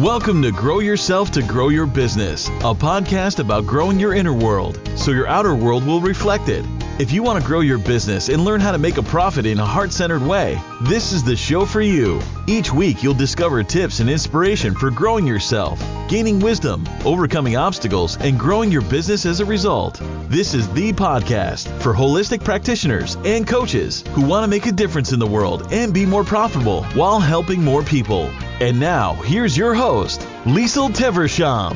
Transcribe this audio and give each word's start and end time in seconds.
Welcome 0.00 0.40
to 0.44 0.50
Grow 0.50 0.78
Yourself 0.78 1.30
to 1.32 1.42
Grow 1.42 1.68
Your 1.68 1.84
Business, 1.84 2.48
a 2.48 2.74
podcast 2.74 3.38
about 3.38 3.66
growing 3.66 4.00
your 4.00 4.14
inner 4.14 4.32
world 4.32 4.80
so 4.96 5.10
your 5.10 5.26
outer 5.26 5.54
world 5.54 5.86
will 5.86 6.00
reflect 6.00 6.48
it. 6.48 6.64
If 7.00 7.12
you 7.12 7.22
want 7.22 7.40
to 7.40 7.46
grow 7.46 7.60
your 7.60 7.78
business 7.78 8.28
and 8.28 8.44
learn 8.44 8.60
how 8.60 8.72
to 8.72 8.78
make 8.78 8.98
a 8.98 9.02
profit 9.02 9.46
in 9.46 9.58
a 9.58 9.64
heart 9.64 9.90
centered 9.90 10.20
way, 10.22 10.60
this 10.82 11.12
is 11.12 11.24
the 11.24 11.34
show 11.34 11.64
for 11.64 11.80
you. 11.80 12.20
Each 12.46 12.70
week, 12.70 13.02
you'll 13.02 13.14
discover 13.14 13.64
tips 13.64 14.00
and 14.00 14.10
inspiration 14.10 14.74
for 14.74 14.90
growing 14.90 15.26
yourself, 15.26 15.82
gaining 16.10 16.40
wisdom, 16.40 16.86
overcoming 17.06 17.56
obstacles, 17.56 18.18
and 18.18 18.38
growing 18.38 18.70
your 18.70 18.82
business 18.82 19.24
as 19.24 19.40
a 19.40 19.46
result. 19.46 19.98
This 20.28 20.52
is 20.52 20.70
the 20.74 20.92
podcast 20.92 21.70
for 21.80 21.94
holistic 21.94 22.44
practitioners 22.44 23.16
and 23.24 23.48
coaches 23.48 24.04
who 24.08 24.20
want 24.20 24.44
to 24.44 24.50
make 24.50 24.66
a 24.66 24.72
difference 24.72 25.10
in 25.10 25.18
the 25.18 25.26
world 25.26 25.72
and 25.72 25.94
be 25.94 26.04
more 26.04 26.22
profitable 26.22 26.84
while 26.92 27.18
helping 27.18 27.64
more 27.64 27.82
people. 27.82 28.30
And 28.60 28.78
now, 28.78 29.14
here's 29.14 29.56
your 29.56 29.72
host, 29.72 30.20
Liesl 30.44 30.90
Teversham. 30.90 31.72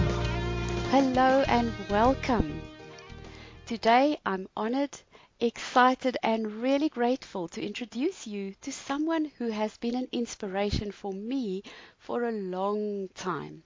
Hello 0.90 1.44
and 1.48 1.72
welcome. 1.88 2.60
Today 3.64 4.18
I'm 4.26 4.46
honored 4.54 5.00
excited 5.40 6.16
and 6.22 6.62
really 6.62 6.88
grateful 6.88 7.48
to 7.48 7.60
introduce 7.60 8.26
you 8.26 8.54
to 8.60 8.70
someone 8.70 9.26
who 9.38 9.50
has 9.50 9.76
been 9.76 9.96
an 9.96 10.08
inspiration 10.12 10.92
for 10.92 11.12
me 11.12 11.62
for 11.98 12.24
a 12.24 12.32
long 12.32 13.08
time. 13.14 13.64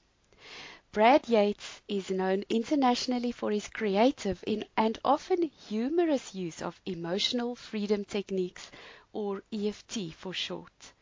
Brad 0.90 1.28
Yates 1.28 1.82
is 1.86 2.10
known 2.10 2.44
internationally 2.48 3.30
for 3.30 3.52
his 3.52 3.68
creative 3.68 4.42
and 4.76 4.98
often 5.04 5.42
humorous 5.42 6.34
use 6.34 6.62
of 6.62 6.80
emotional 6.86 7.54
freedom 7.54 8.06
techniques, 8.06 8.70
or 9.12 9.42
EFT 9.52 10.14
for 10.14 10.32
short. 10.32 10.92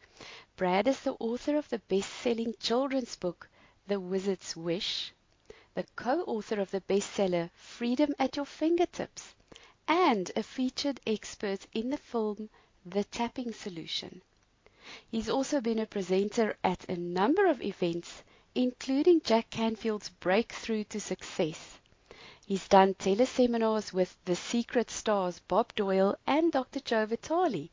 Brad 0.57 0.89
is 0.89 0.99
the 1.03 1.15
author 1.21 1.57
of 1.57 1.69
the 1.69 1.79
best 1.79 2.11
selling 2.13 2.55
children's 2.59 3.15
book, 3.15 3.49
The 3.87 4.01
Wizard's 4.01 4.57
Wish, 4.57 5.13
the 5.75 5.85
co 5.95 6.23
author 6.23 6.61
of 6.61 6.73
the 6.73 6.81
bestseller 6.81 7.51
Freedom 7.55 8.13
at 8.19 8.35
Your 8.35 8.47
Fingertips 8.47 9.36
and 9.89 10.33
a 10.35 10.43
featured 10.43 11.01
expert 11.07 11.67
in 11.73 11.91
the 11.91 11.97
film 11.97 12.51
The 12.85 13.05
Tapping 13.05 13.53
Solution. 13.53 14.23
He's 15.11 15.29
also 15.29 15.61
been 15.61 15.79
a 15.79 15.87
presenter 15.87 16.57
at 16.63 16.89
a 16.89 16.97
number 16.97 17.47
of 17.47 17.63
events, 17.63 18.23
including 18.55 19.21
Jack 19.23 19.51
Canfield's 19.51 20.09
Breakthrough 20.09 20.85
to 20.85 21.01
Success. 21.01 21.79
He's 22.47 22.69
done 22.69 22.95
teleseminars 22.95 23.93
with 23.93 24.17
the 24.25 24.37
Secret 24.37 24.91
Stars 24.91 25.41
Bob 25.41 25.75
Doyle 25.75 26.17
and 26.27 26.53
Dr. 26.53 26.81
Joe 26.81 27.07
Vitale, 27.07 27.71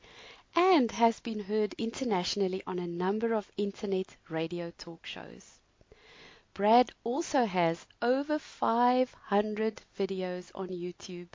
and 0.56 0.92
has 0.92 1.20
been 1.20 1.42
heard 1.42 1.76
internationally 1.78 2.64
on 2.66 2.80
a 2.80 2.88
number 2.88 3.34
of 3.34 3.52
internet 3.58 4.16
radio 4.30 4.72
talk 4.78 5.06
shows. 5.06 5.60
Brad 6.56 6.92
also 7.04 7.46
has 7.46 7.88
over 8.02 8.38
500 8.38 9.82
videos 9.98 10.52
on 10.54 10.70
YouTube 10.70 11.30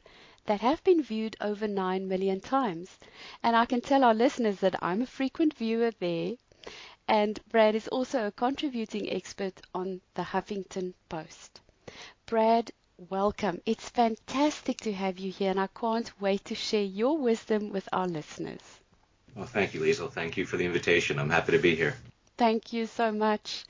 that 0.49 0.63
have 0.63 0.83
been 0.83 1.03
viewed 1.03 1.37
over 1.43 1.69
9 1.69 2.09
million 2.09 2.41
times. 2.41 2.99
And 3.43 3.55
I 3.55 3.67
can 3.67 3.83
tell 3.83 4.03
our 4.03 4.15
listeners 4.15 4.61
that 4.61 4.83
I'm 4.83 5.03
a 5.03 5.07
frequent 5.07 5.53
viewer 5.55 5.91
there. 6.01 6.33
And 7.07 7.39
Brad 7.51 7.75
is 7.75 7.87
also 7.89 8.27
a 8.27 8.33
contributing 8.33 9.11
expert 9.11 9.61
on 9.75 10.01
the 10.15 10.23
Huffington 10.23 10.95
Post. 11.11 11.61
Brad, 12.25 12.71
welcome. 13.11 13.61
It's 13.67 13.91
fantastic 13.91 14.79
to 14.79 14.93
have 14.93 15.19
you 15.19 15.31
here, 15.31 15.51
and 15.51 15.61
I 15.61 15.69
can't 15.69 16.11
wait 16.19 16.47
to 16.47 16.55
share 16.55 16.83
your 16.83 17.19
wisdom 17.19 17.71
with 17.71 17.87
our 17.93 18.09
listeners. 18.09 18.81
Well, 19.35 19.47
thank 19.47 19.75
you, 19.75 19.81
Liesl. 19.81 20.11
Thank 20.11 20.39
you 20.39 20.47
for 20.47 20.57
the 20.57 20.65
invitation. 20.65 21.19
I'm 21.19 21.31
happy 21.31 21.53
to 21.53 21.59
be 21.59 21.75
here. 21.75 21.95
Thank 22.39 22.73
you 22.73 22.87
so 22.87 23.13
much. 23.13 23.67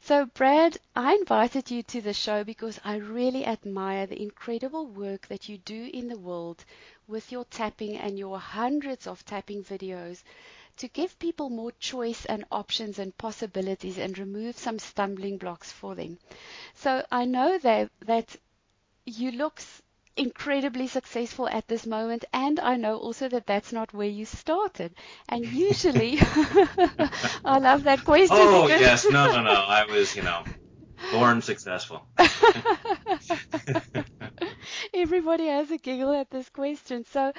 So, 0.00 0.26
Brad, 0.26 0.76
I 0.96 1.14
invited 1.14 1.70
you 1.70 1.82
to 1.84 2.00
the 2.00 2.12
show 2.12 2.44
because 2.44 2.78
I 2.84 2.96
really 2.96 3.46
admire 3.46 4.04
the 4.06 4.20
incredible 4.20 4.86
work 4.86 5.28
that 5.28 5.48
you 5.48 5.58
do 5.58 5.88
in 5.94 6.08
the 6.08 6.18
world 6.18 6.64
with 7.06 7.32
your 7.32 7.44
tapping 7.44 7.96
and 7.96 8.18
your 8.18 8.38
hundreds 8.38 9.06
of 9.06 9.24
tapping 9.24 9.62
videos 9.64 10.22
to 10.78 10.88
give 10.88 11.18
people 11.18 11.50
more 11.50 11.72
choice 11.78 12.24
and 12.26 12.44
options 12.52 12.98
and 12.98 13.16
possibilities 13.16 13.96
and 13.98 14.18
remove 14.18 14.58
some 14.58 14.78
stumbling 14.78 15.38
blocks 15.38 15.72
for 15.72 15.94
them. 15.94 16.18
So, 16.74 17.06
I 17.12 17.24
know 17.26 17.58
that 17.58 17.90
that 18.00 18.36
you 19.06 19.32
look 19.32 19.60
incredibly 20.20 20.86
successful 20.86 21.48
at 21.48 21.66
this 21.68 21.86
moment. 21.86 22.24
And 22.32 22.60
I 22.60 22.76
know 22.76 22.96
also 22.98 23.28
that 23.28 23.46
that's 23.46 23.72
not 23.72 23.94
where 23.94 24.08
you 24.08 24.26
started. 24.26 24.94
And 25.28 25.46
usually, 25.46 26.18
I 27.44 27.58
love 27.58 27.84
that 27.84 28.04
question. 28.04 28.52
Oh, 28.52 28.68
yes. 28.68 29.10
No, 29.10 29.28
no, 29.28 29.42
no. 29.42 29.50
I 29.52 29.86
was, 29.86 30.16
you 30.16 30.22
know, 30.22 30.44
born 31.10 31.42
successful. 31.42 32.06
Everybody 34.94 35.46
has 35.48 35.70
a 35.70 35.78
giggle 35.78 36.12
at 36.12 36.30
this 36.30 36.48
question. 36.50 37.04
So 37.04 37.32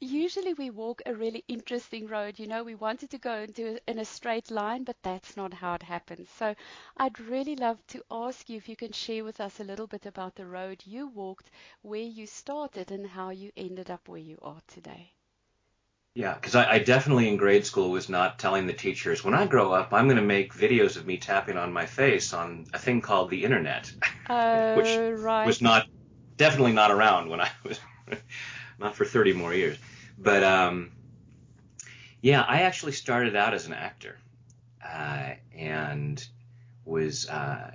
usually 0.00 0.54
we 0.54 0.70
walk 0.70 1.02
a 1.06 1.14
really 1.14 1.44
interesting 1.48 2.06
road. 2.06 2.38
You 2.38 2.46
know, 2.46 2.62
we 2.62 2.74
wanted 2.74 3.10
to 3.10 3.18
go 3.18 3.40
into 3.40 3.78
in 3.88 3.98
a 3.98 4.04
straight 4.04 4.50
line, 4.50 4.84
but 4.84 4.96
that's 5.02 5.36
not 5.36 5.52
how 5.54 5.74
it 5.74 5.82
happens. 5.82 6.28
So 6.30 6.54
I'd 6.96 7.18
really 7.20 7.56
love 7.56 7.84
to 7.88 8.02
ask 8.10 8.48
you 8.48 8.56
if 8.56 8.68
you 8.68 8.76
can 8.76 8.92
share 8.92 9.24
with 9.24 9.40
us 9.40 9.60
a 9.60 9.64
little 9.64 9.86
bit 9.86 10.06
about 10.06 10.34
the 10.34 10.46
road 10.46 10.82
you 10.84 11.08
walked, 11.08 11.50
where 11.82 12.00
you 12.02 12.26
started, 12.26 12.90
and 12.90 13.06
how 13.06 13.30
you 13.30 13.52
ended 13.56 13.90
up 13.90 14.08
where 14.08 14.20
you 14.20 14.38
are 14.42 14.60
today. 14.66 15.12
Yeah, 16.14 16.34
because 16.34 16.54
I, 16.54 16.72
I, 16.72 16.78
definitely 16.78 17.28
in 17.28 17.36
grade 17.36 17.66
school 17.66 17.90
was 17.90 18.08
not 18.08 18.38
telling 18.38 18.66
the 18.66 18.72
teachers 18.72 19.22
when 19.22 19.34
I 19.34 19.46
grow 19.46 19.72
up 19.72 19.92
I'm 19.92 20.06
going 20.06 20.16
to 20.16 20.22
make 20.22 20.54
videos 20.54 20.96
of 20.96 21.06
me 21.06 21.18
tapping 21.18 21.58
on 21.58 21.72
my 21.72 21.86
face 21.86 22.32
on 22.32 22.66
a 22.72 22.78
thing 22.78 23.02
called 23.02 23.30
the 23.30 23.44
internet, 23.44 23.92
uh, 24.28 24.70
which 24.72 25.02
right. 25.16 25.46
was 25.46 25.60
not 25.60 25.86
definitely 26.36 26.72
not 26.72 26.90
around 26.90 27.28
when 27.28 27.40
I 27.40 27.50
was 27.64 27.80
not 28.78 28.94
for 28.94 29.04
30 29.04 29.32
more 29.32 29.54
years. 29.54 29.78
But 30.18 30.42
um, 30.42 30.92
yeah, 32.20 32.42
I 32.42 32.62
actually 32.62 32.92
started 32.92 33.36
out 33.36 33.54
as 33.54 33.66
an 33.66 33.72
actor 33.72 34.16
uh, 34.84 35.34
and 35.54 36.26
was 36.84 37.28
uh, 37.28 37.70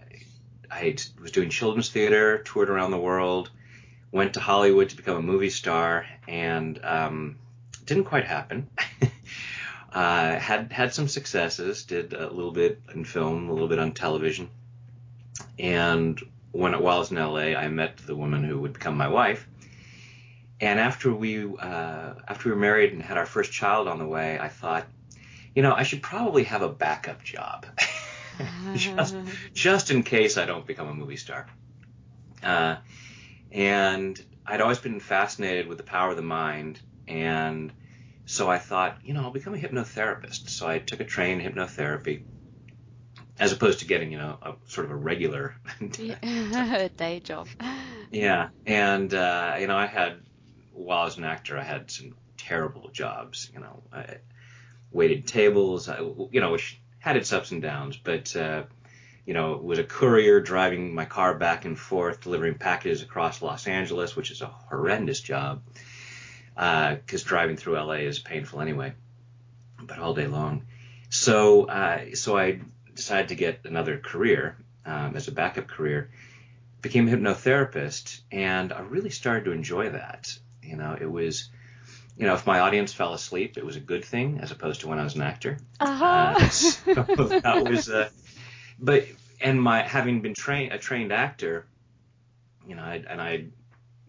I 0.69 0.95
was 1.21 1.31
doing 1.31 1.49
children's 1.49 1.89
theater, 1.89 2.39
toured 2.39 2.69
around 2.69 2.91
the 2.91 2.99
world, 2.99 3.51
went 4.11 4.33
to 4.33 4.39
Hollywood 4.39 4.89
to 4.89 4.95
become 4.95 5.17
a 5.17 5.21
movie 5.21 5.49
star, 5.49 6.05
and 6.27 6.79
um, 6.83 7.37
didn't 7.85 8.05
quite 8.05 8.25
happen. 8.25 8.69
uh, 9.93 10.39
had 10.39 10.71
had 10.71 10.93
some 10.93 11.07
successes, 11.07 11.83
did 11.83 12.13
a 12.13 12.29
little 12.29 12.51
bit 12.51 12.81
in 12.93 13.03
film, 13.03 13.49
a 13.49 13.53
little 13.53 13.67
bit 13.67 13.79
on 13.79 13.91
television, 13.91 14.49
and 15.59 16.21
when 16.51 16.73
while 16.81 16.97
I 16.97 16.99
was 16.99 17.11
in 17.11 17.17
LA, 17.17 17.57
I 17.57 17.67
met 17.67 17.97
the 17.97 18.15
woman 18.15 18.43
who 18.43 18.59
would 18.59 18.73
become 18.73 18.95
my 18.95 19.07
wife, 19.07 19.47
and 20.61 20.79
after 20.79 21.13
we 21.13 21.43
uh, 21.45 22.13
after 22.29 22.49
we 22.49 22.55
were 22.55 22.61
married 22.61 22.93
and 22.93 23.03
had 23.03 23.17
our 23.17 23.25
first 23.25 23.51
child 23.51 23.87
on 23.87 23.99
the 23.99 24.07
way, 24.07 24.39
I 24.39 24.49
thought, 24.49 24.87
you 25.55 25.63
know, 25.63 25.73
I 25.73 25.83
should 25.83 26.03
probably 26.03 26.45
have 26.45 26.63
a 26.63 26.69
backup 26.69 27.23
job, 27.23 27.65
just 28.75 29.17
just 29.55 29.91
in 29.91 30.03
case 30.03 30.37
I 30.37 30.45
don't 30.45 30.67
become 30.67 30.87
a 30.87 30.93
movie 30.93 31.17
star. 31.17 31.47
Uh, 32.43 32.77
and 33.51 34.19
I'd 34.45 34.61
always 34.61 34.79
been 34.79 34.99
fascinated 34.99 35.67
with 35.67 35.77
the 35.79 35.83
power 35.83 36.11
of 36.11 36.17
the 36.17 36.23
mind, 36.23 36.81
and 37.07 37.73
so 38.25 38.49
I 38.49 38.59
thought, 38.59 38.99
you 39.03 39.13
know, 39.13 39.23
I'll 39.23 39.31
become 39.31 39.55
a 39.55 39.59
hypnotherapist. 39.59 40.49
So 40.49 40.67
I 40.67 40.79
took 40.79 41.01
a 41.01 41.05
train 41.05 41.41
in 41.41 41.53
hypnotherapy, 41.53 42.23
as 43.39 43.51
opposed 43.51 43.79
to 43.79 43.85
getting, 43.85 44.11
you 44.11 44.17
know, 44.17 44.37
a 44.41 44.53
sort 44.67 44.85
of 44.85 44.91
a 44.91 44.95
regular 44.95 45.55
day 46.97 47.19
job. 47.23 47.47
Yeah, 48.11 48.49
and 48.65 49.13
uh, 49.13 49.57
you 49.59 49.67
know, 49.67 49.77
I 49.77 49.85
had 49.85 50.21
while 50.73 51.01
I 51.01 51.05
was 51.05 51.17
an 51.17 51.23
actor, 51.23 51.57
I 51.57 51.63
had 51.63 51.91
some 51.91 52.15
terrible 52.37 52.89
jobs. 52.89 53.49
You 53.53 53.59
know, 53.59 53.83
I 53.91 54.17
waited 54.91 55.27
tables. 55.27 55.89
I, 55.89 55.99
you 55.99 56.41
know, 56.41 56.51
which 56.51 56.79
had 56.99 57.17
its 57.17 57.33
ups 57.33 57.51
and 57.51 57.61
downs, 57.61 57.97
but 57.97 58.35
uh, 58.35 58.63
you 59.25 59.33
know, 59.33 59.57
was 59.57 59.79
a 59.79 59.83
courier 59.83 60.41
driving 60.41 60.93
my 60.93 61.05
car 61.05 61.35
back 61.35 61.65
and 61.65 61.77
forth, 61.77 62.21
delivering 62.21 62.55
packages 62.55 63.01
across 63.01 63.41
Los 63.41 63.67
Angeles, 63.67 64.15
which 64.15 64.31
is 64.31 64.41
a 64.41 64.47
horrendous 64.47 65.21
job 65.21 65.61
because 66.55 67.23
uh, 67.23 67.27
driving 67.27 67.55
through 67.55 67.75
LA 67.75 68.01
is 68.05 68.19
painful 68.19 68.61
anyway, 68.61 68.93
but 69.81 69.99
all 69.99 70.13
day 70.13 70.27
long. 70.27 70.65
So, 71.09 71.65
uh, 71.65 72.15
so 72.15 72.37
I 72.37 72.61
decided 72.93 73.29
to 73.29 73.35
get 73.35 73.61
another 73.65 73.97
career 73.97 74.57
um, 74.85 75.15
as 75.15 75.27
a 75.27 75.31
backup 75.31 75.67
career. 75.67 76.11
Became 76.81 77.07
a 77.07 77.11
hypnotherapist, 77.11 78.21
and 78.31 78.73
I 78.73 78.81
really 78.81 79.11
started 79.11 79.45
to 79.45 79.51
enjoy 79.51 79.89
that. 79.91 80.35
You 80.63 80.77
know, 80.77 80.97
it 80.99 81.09
was, 81.09 81.49
you 82.17 82.27
know, 82.27 82.33
if 82.33 82.45
my 82.45 82.59
audience 82.59 82.93
fell 82.93 83.13
asleep, 83.13 83.57
it 83.57 83.65
was 83.65 83.75
a 83.75 83.79
good 83.79 84.05
thing 84.05 84.39
as 84.41 84.51
opposed 84.51 84.81
to 84.81 84.87
when 84.87 84.99
I 84.99 85.03
was 85.03 85.15
an 85.15 85.21
actor. 85.21 85.57
Uh-huh. 85.79 86.05
Uh, 86.05 86.49
so 86.49 86.93
that 87.43 87.67
was, 87.69 87.89
uh, 87.89 88.09
but 88.79 89.05
and 89.41 89.61
my 89.61 89.81
having 89.81 90.21
been 90.21 90.33
trained 90.33 90.73
a 90.73 90.77
trained 90.77 91.11
actor, 91.11 91.65
you 92.67 92.75
know, 92.75 92.83
I, 92.83 93.03
and 93.07 93.21
I 93.21 93.45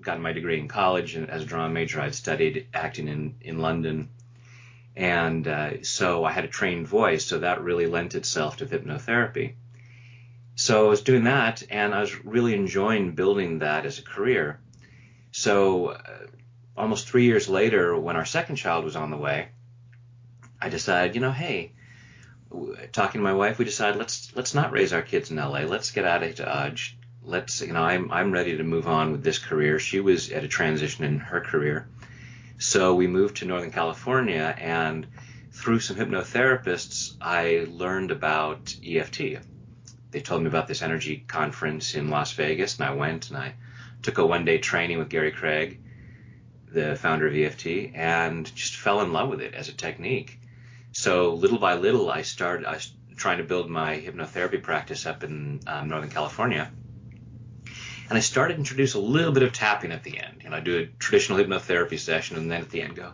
gotten 0.01 0.23
my 0.23 0.33
degree 0.33 0.59
in 0.59 0.69
college 0.69 1.15
and 1.15 1.31
as 1.31 1.43
a 1.43 1.47
drama 1.47 1.73
major. 1.73 2.01
I'd 2.01 2.15
studied 2.15 2.67
acting 2.75 3.09
in 3.09 3.35
in 3.41 3.59
London, 3.59 4.11
and 4.97 5.47
uh, 5.47 5.83
so 5.83 6.25
I 6.25 6.33
had 6.33 6.45
a 6.45 6.49
trained 6.49 6.87
voice, 6.87 7.25
so 7.25 7.39
that 7.39 7.63
really 7.63 7.87
lent 7.87 8.15
itself 8.15 8.59
to 8.59 8.67
hypnotherapy. 8.67 9.55
so 10.55 10.87
I 10.87 10.89
was 10.89 11.03
doing 11.03 11.25
that, 11.25 11.63
and 11.71 11.95
I 11.95 12.01
was 12.01 12.25
really 12.25 12.55
enjoying 12.55 13.13
building 13.13 13.61
that 13.61 13.87
as 13.87 13.99
a 13.99 14.03
career. 14.03 14.61
So 15.31 15.89
uh, 15.89 16.27
almost 16.77 17.09
three 17.09 17.25
years 17.25 17.49
later, 17.49 17.99
when 17.99 18.17
our 18.17 18.25
second 18.25 18.57
child 18.57 18.85
was 18.85 18.97
on 18.97 19.11
the 19.11 19.17
way, 19.17 19.49
I 20.61 20.69
decided, 20.69 21.15
you 21.15 21.21
know, 21.21 21.33
hey, 21.33 21.73
talking 22.93 23.21
to 23.21 23.25
my 23.25 23.35
wife, 23.35 23.59
we 23.59 23.65
decided 23.65 23.99
let's 23.99 24.35
let's 24.37 24.55
not 24.55 24.73
raise 24.73 24.93
our 24.93 25.03
kids 25.03 25.31
in 25.31 25.37
LA. 25.37 25.61
Let's 25.61 25.91
get 25.91 26.05
out 26.05 26.23
of 26.23 26.35
Dodge. 26.35 26.99
Let's, 27.25 27.61
you 27.61 27.73
know, 27.73 27.83
I'm 27.83 28.11
I'm 28.11 28.33
ready 28.33 28.57
to 28.57 28.65
move 28.65 28.87
on 28.87 29.13
with 29.13 29.23
this 29.23 29.39
career. 29.39 29.79
She 29.79 30.01
was 30.01 30.31
at 30.31 30.45
a 30.45 30.49
transition 30.49 31.05
in 31.05 31.19
her 31.19 31.41
career, 31.41 31.89
so 32.59 32.95
we 32.95 33.07
moved 33.07 33.39
to 33.39 33.45
Northern 33.45 33.71
California, 33.71 34.55
and 34.59 35.07
through 35.53 35.81
some 35.81 35.97
hypnotherapists, 35.97 37.17
I 37.21 37.67
learned 37.69 38.11
about 38.11 38.75
EFT. 38.85 39.39
They 40.11 40.21
told 40.21 40.43
me 40.43 40.49
about 40.49 40.69
this 40.69 40.83
energy 40.83 41.25
conference 41.27 41.95
in 41.95 42.11
Las 42.11 42.33
Vegas, 42.33 42.79
and 42.79 42.89
I 42.89 42.95
went 42.95 43.29
and 43.31 43.39
I 43.39 43.55
took 44.03 44.19
a 44.19 44.27
one 44.27 44.45
day 44.45 44.59
training 44.59 44.99
with 44.99 45.09
Gary 45.09 45.33
Craig, 45.33 45.81
the 46.73 46.97
founder 46.97 47.27
of 47.27 47.35
EFT, 47.35 47.95
and 47.95 48.53
just 48.55 48.77
fell 48.77 49.01
in 49.01 49.13
love 49.13 49.29
with 49.29 49.41
it 49.41 49.55
as 49.55 49.69
a 49.69 49.73
technique. 49.73 50.39
So 50.93 51.35
little 51.35 51.59
by 51.59 51.75
little, 51.75 52.11
I 52.11 52.23
started 52.23 52.67
I 52.67 52.75
was 52.75 52.93
trying 53.17 53.39
to 53.39 53.45
build 53.45 53.71
my 53.71 53.97
hypnotherapy 53.97 54.63
practice 54.63 55.07
up 55.07 55.23
in 55.23 55.61
um, 55.67 55.89
Northern 55.89 56.11
California. 56.11 56.71
And 58.09 58.19
I 58.19 58.21
started 58.21 58.55
to 58.55 58.59
introduce 58.59 58.95
a 58.95 58.99
little 58.99 59.33
bit 59.33 59.43
of 59.43 59.53
tapping 59.53 59.93
at 59.93 60.03
the 60.03 60.19
end. 60.19 60.43
You 60.45 60.51
know, 60.51 60.57
I 60.57 60.61
do 60.61 60.79
a 60.79 60.87
traditional 60.99 61.39
hypnotherapy 61.39 61.99
session, 61.99 62.37
and 62.37 62.51
then 62.51 62.61
at 62.61 62.71
the 62.71 62.83
end 62.83 62.97
go, 62.97 63.13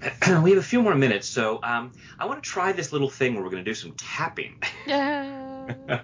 we 0.42 0.50
have 0.50 0.58
a 0.58 0.62
few 0.62 0.80
more 0.80 0.94
minutes, 0.94 1.28
so 1.28 1.60
um, 1.62 1.92
I 2.18 2.26
want 2.26 2.42
to 2.42 2.48
try 2.48 2.72
this 2.72 2.92
little 2.92 3.10
thing 3.10 3.34
where 3.34 3.42
we're 3.42 3.50
going 3.50 3.64
to 3.64 3.70
do 3.70 3.74
some 3.74 3.92
tapping. 3.92 4.62
Yeah. 4.86 6.00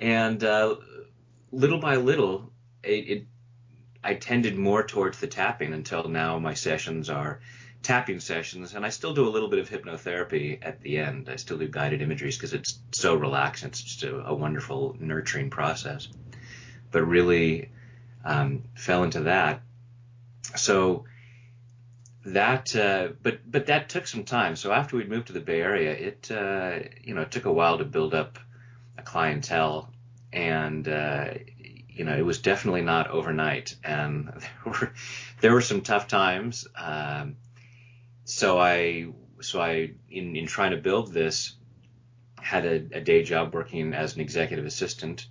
and 0.00 0.42
uh, 0.42 0.76
little 1.50 1.78
by 1.78 1.96
little, 1.96 2.50
it, 2.82 2.88
it, 2.88 3.26
I 4.04 4.14
tended 4.14 4.56
more 4.56 4.84
towards 4.84 5.20
the 5.20 5.26
tapping 5.26 5.72
until 5.72 6.08
now 6.08 6.38
my 6.38 6.54
sessions 6.54 7.08
are 7.08 7.40
tapping 7.82 8.20
sessions, 8.20 8.74
and 8.74 8.84
I 8.84 8.90
still 8.90 9.14
do 9.14 9.26
a 9.26 9.30
little 9.30 9.48
bit 9.48 9.58
of 9.58 9.68
hypnotherapy 9.68 10.58
at 10.62 10.80
the 10.80 10.98
end. 10.98 11.28
I 11.28 11.36
still 11.36 11.58
do 11.58 11.68
guided 11.68 12.00
imageries 12.00 12.36
because 12.36 12.52
it's 12.52 12.78
so 12.92 13.14
relaxing. 13.14 13.68
It's 13.68 13.82
just 13.82 14.02
a, 14.04 14.26
a 14.26 14.34
wonderful, 14.34 14.96
nurturing 14.98 15.50
process. 15.50 16.08
But 16.90 17.02
really 17.04 17.70
um, 18.24 18.64
fell 18.74 19.02
into 19.02 19.20
that. 19.22 19.62
So 20.56 21.04
that, 22.24 22.74
uh, 22.76 23.08
but 23.22 23.38
but 23.50 23.66
that 23.66 23.88
took 23.88 24.06
some 24.06 24.24
time. 24.24 24.56
So 24.56 24.72
after 24.72 24.96
we'd 24.96 25.08
moved 25.08 25.28
to 25.28 25.32
the 25.32 25.40
Bay 25.40 25.60
Area, 25.60 25.92
it 25.92 26.30
uh, 26.30 26.80
you 27.02 27.14
know 27.14 27.22
it 27.22 27.30
took 27.30 27.46
a 27.46 27.52
while 27.52 27.78
to 27.78 27.84
build 27.84 28.14
up 28.14 28.38
a 28.98 29.02
clientele, 29.02 29.90
and 30.32 30.86
uh, 30.86 31.34
you 31.94 32.04
know 32.04 32.16
it 32.16 32.24
was 32.24 32.38
definitely 32.38 32.82
not 32.82 33.10
overnight, 33.10 33.76
and 33.84 34.28
there 34.64 34.72
were 34.72 34.92
there 35.40 35.52
were 35.52 35.60
some 35.60 35.82
tough 35.82 36.08
times. 36.08 36.66
Um, 36.76 37.36
so 38.24 38.58
I 38.58 39.08
so 39.40 39.60
I 39.60 39.92
in 40.10 40.36
in 40.36 40.46
trying 40.46 40.72
to 40.72 40.76
build 40.76 41.12
this 41.12 41.54
had 42.40 42.66
a, 42.66 42.74
a 42.92 43.00
day 43.00 43.22
job 43.22 43.54
working 43.54 43.94
as 43.94 44.14
an 44.14 44.20
executive 44.20 44.66
assistant 44.66 45.26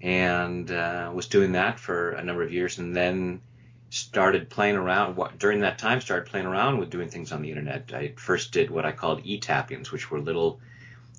and 0.00 0.70
uh, 0.70 1.10
was 1.14 1.28
doing 1.28 1.52
that 1.52 1.78
for 1.78 2.10
a 2.10 2.22
number 2.22 2.42
of 2.42 2.52
years 2.52 2.78
and 2.78 2.94
then 2.94 3.40
started 3.88 4.50
playing 4.50 4.76
around 4.76 5.16
what, 5.16 5.38
during 5.38 5.60
that 5.60 5.78
time 5.78 6.00
started 6.00 6.28
playing 6.28 6.46
around 6.46 6.78
with 6.78 6.90
doing 6.90 7.08
things 7.08 7.32
on 7.32 7.40
the 7.40 7.48
internet 7.48 7.92
i 7.94 8.12
first 8.16 8.52
did 8.52 8.70
what 8.70 8.84
i 8.84 8.92
called 8.92 9.20
e-tappings 9.24 9.92
which 9.92 10.10
were 10.10 10.20
little 10.20 10.60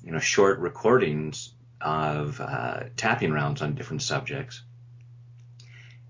you 0.04 0.12
know 0.12 0.18
short 0.18 0.58
recordings 0.58 1.52
of 1.80 2.40
uh, 2.40 2.84
tapping 2.96 3.32
rounds 3.32 3.62
on 3.62 3.74
different 3.74 4.02
subjects 4.02 4.62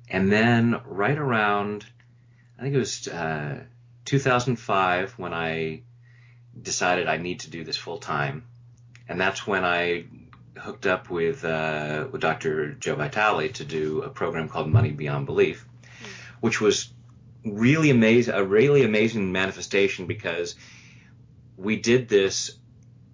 and 0.08 0.32
then 0.32 0.80
right 0.86 1.18
around 1.18 1.84
i 2.58 2.62
think 2.62 2.74
it 2.74 2.78
was 2.78 3.08
uh, 3.08 3.58
2005 4.08 5.18
when 5.18 5.34
I 5.34 5.82
decided 6.60 7.08
I 7.08 7.18
need 7.18 7.40
to 7.40 7.50
do 7.50 7.62
this 7.62 7.76
full 7.76 7.98
time, 7.98 8.44
and 9.06 9.20
that's 9.20 9.46
when 9.46 9.66
I 9.66 10.06
hooked 10.56 10.86
up 10.86 11.10
with, 11.10 11.44
uh, 11.44 12.08
with 12.10 12.22
Dr. 12.22 12.72
Joe 12.72 12.96
Vitale 12.96 13.50
to 13.50 13.64
do 13.66 14.00
a 14.00 14.08
program 14.08 14.48
called 14.48 14.70
Money 14.70 14.92
Beyond 14.92 15.26
Belief, 15.26 15.66
mm. 15.82 16.06
which 16.40 16.58
was 16.58 16.90
really 17.44 17.90
amazing, 17.90 18.34
a 18.34 18.42
really 18.42 18.82
amazing 18.82 19.30
manifestation 19.30 20.06
because 20.06 20.54
we 21.58 21.76
did 21.76 22.08
this 22.08 22.56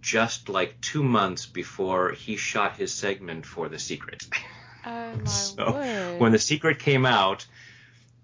just 0.05 0.51
like 0.51 0.79
two 0.83 1.03
months 1.03 1.47
before 1.47 2.13
he 2.13 2.37
shot 2.37 2.77
his 2.77 2.93
segment 2.93 3.47
for 3.47 3.71
The 3.71 3.79
Secret. 3.79 4.27
Oh 4.85 5.15
my 5.17 5.25
so 5.31 5.73
word. 5.73 6.21
when 6.21 6.31
The 6.31 6.39
Secret 6.39 6.79
came 6.79 7.07
out, 7.07 7.47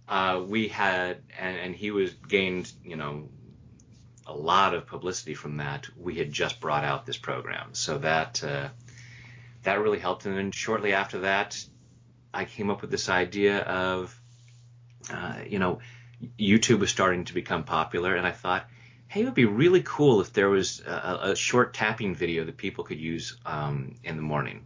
uh, 0.07 0.43
we 0.47 0.69
had, 0.69 1.23
and, 1.39 1.57
and 1.57 1.75
he 1.75 1.91
was 1.91 2.11
gained, 2.13 2.71
you 2.85 2.97
know, 2.97 3.31
a 4.27 4.35
lot 4.35 4.75
of 4.75 4.87
publicity 4.87 5.33
from 5.33 5.57
that. 5.57 5.89
We 5.97 6.17
had 6.17 6.31
just 6.31 6.61
brought 6.61 6.85
out 6.85 7.07
this 7.07 7.17
program, 7.17 7.71
so 7.73 7.97
that 7.99 8.45
uh, 8.45 8.69
that 9.63 9.81
really 9.81 9.99
helped. 9.99 10.27
And 10.27 10.37
then 10.37 10.51
shortly 10.51 10.93
after 10.93 11.21
that, 11.21 11.65
I 12.33 12.45
came 12.45 12.69
up 12.69 12.83
with 12.83 12.91
this 12.91 13.09
idea 13.09 13.61
of, 13.61 14.21
uh, 15.11 15.39
you 15.49 15.59
know, 15.59 15.81
YouTube 16.39 16.81
was 16.81 16.91
starting 16.91 17.25
to 17.25 17.35
become 17.35 17.65
popular, 17.65 18.15
and 18.15 18.27
I 18.27 18.33
thought, 18.33 18.69
hey, 19.11 19.23
it 19.23 19.25
would 19.25 19.35
be 19.35 19.45
really 19.45 19.83
cool 19.85 20.21
if 20.21 20.33
there 20.33 20.49
was 20.49 20.81
a, 20.87 21.19
a 21.33 21.37
short 21.37 21.75
tapping 21.75 22.15
video 22.15 22.45
that 22.45 22.57
people 22.57 22.85
could 22.85 23.01
use 23.01 23.37
um, 23.45 23.97
in 24.05 24.15
the 24.15 24.23
morning. 24.23 24.65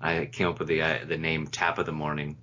I 0.00 0.24
came 0.24 0.48
up 0.48 0.58
with 0.58 0.68
the 0.68 0.82
uh, 0.82 0.98
the 1.06 1.18
name 1.18 1.46
Tap 1.46 1.78
of 1.78 1.84
the 1.84 1.92
Morning, 1.92 2.38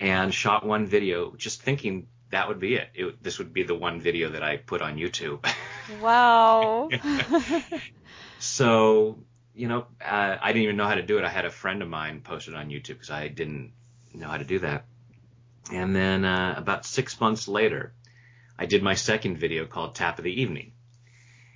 and 0.00 0.32
shot 0.32 0.64
one 0.64 0.86
video 0.86 1.34
just 1.36 1.62
thinking 1.62 2.08
that 2.30 2.48
would 2.48 2.58
be 2.58 2.76
it. 2.76 2.88
it. 2.94 3.22
This 3.22 3.38
would 3.38 3.52
be 3.52 3.62
the 3.62 3.74
one 3.74 4.00
video 4.00 4.30
that 4.30 4.42
I 4.42 4.56
put 4.56 4.82
on 4.82 4.96
YouTube. 4.96 5.46
Wow. 6.02 6.90
so, 8.38 9.16
you 9.54 9.68
know, 9.68 9.86
uh, 10.04 10.36
I 10.38 10.52
didn't 10.52 10.64
even 10.64 10.76
know 10.76 10.86
how 10.86 10.96
to 10.96 11.02
do 11.02 11.16
it. 11.16 11.24
I 11.24 11.30
had 11.30 11.46
a 11.46 11.50
friend 11.50 11.80
of 11.80 11.88
mine 11.88 12.20
post 12.20 12.46
it 12.46 12.54
on 12.54 12.68
YouTube 12.68 12.88
because 12.88 13.08
I 13.08 13.28
didn't 13.28 13.72
know 14.12 14.28
how 14.28 14.36
to 14.36 14.44
do 14.44 14.58
that. 14.58 14.84
And 15.72 15.96
then 15.96 16.26
uh, 16.26 16.52
about 16.58 16.84
six 16.84 17.18
months 17.22 17.48
later, 17.48 17.94
I 18.58 18.66
did 18.66 18.82
my 18.82 18.94
second 18.94 19.38
video 19.38 19.66
called 19.66 19.94
Tap 19.94 20.18
of 20.18 20.24
the 20.24 20.40
Evening. 20.40 20.72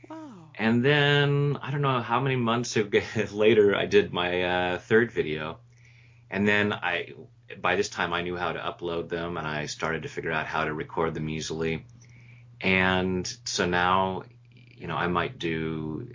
Wow. 0.09 0.51
And 0.55 0.85
then 0.85 1.59
I 1.61 1.71
don't 1.71 1.83
know 1.83 2.01
how 2.01 2.21
many 2.21 2.37
months 2.37 2.77
later 3.33 3.75
I 3.75 3.87
did 3.87 4.13
my 4.13 4.43
uh, 4.43 4.79
third 4.79 5.11
video. 5.11 5.59
And 6.31 6.47
then 6.47 6.73
I 6.73 7.13
by 7.61 7.77
this 7.77 7.89
time 7.89 8.13
I 8.13 8.23
knew 8.23 8.37
how 8.37 8.53
to 8.53 8.59
upload 8.59 9.09
them 9.09 9.37
and 9.37 9.47
I 9.47 9.67
started 9.67 10.03
to 10.03 10.09
figure 10.09 10.33
out 10.33 10.47
how 10.47 10.65
to 10.65 10.73
record 10.73 11.15
them 11.15 11.29
easily. 11.29 11.85
And 12.61 13.27
so 13.45 13.67
now, 13.67 14.23
you 14.77 14.87
know, 14.87 14.97
I 14.97 15.09
might 15.09 15.39
do, 15.39 16.09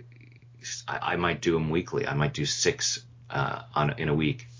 I, 0.86 1.12
I 1.12 1.16
might 1.16 1.40
do 1.40 1.52
them 1.52 1.70
weekly. 1.70 2.06
I 2.06 2.14
might 2.14 2.32
do 2.32 2.46
six 2.46 3.04
uh, 3.30 3.62
on 3.74 3.98
in 3.98 4.08
a 4.08 4.14
week. 4.14 4.46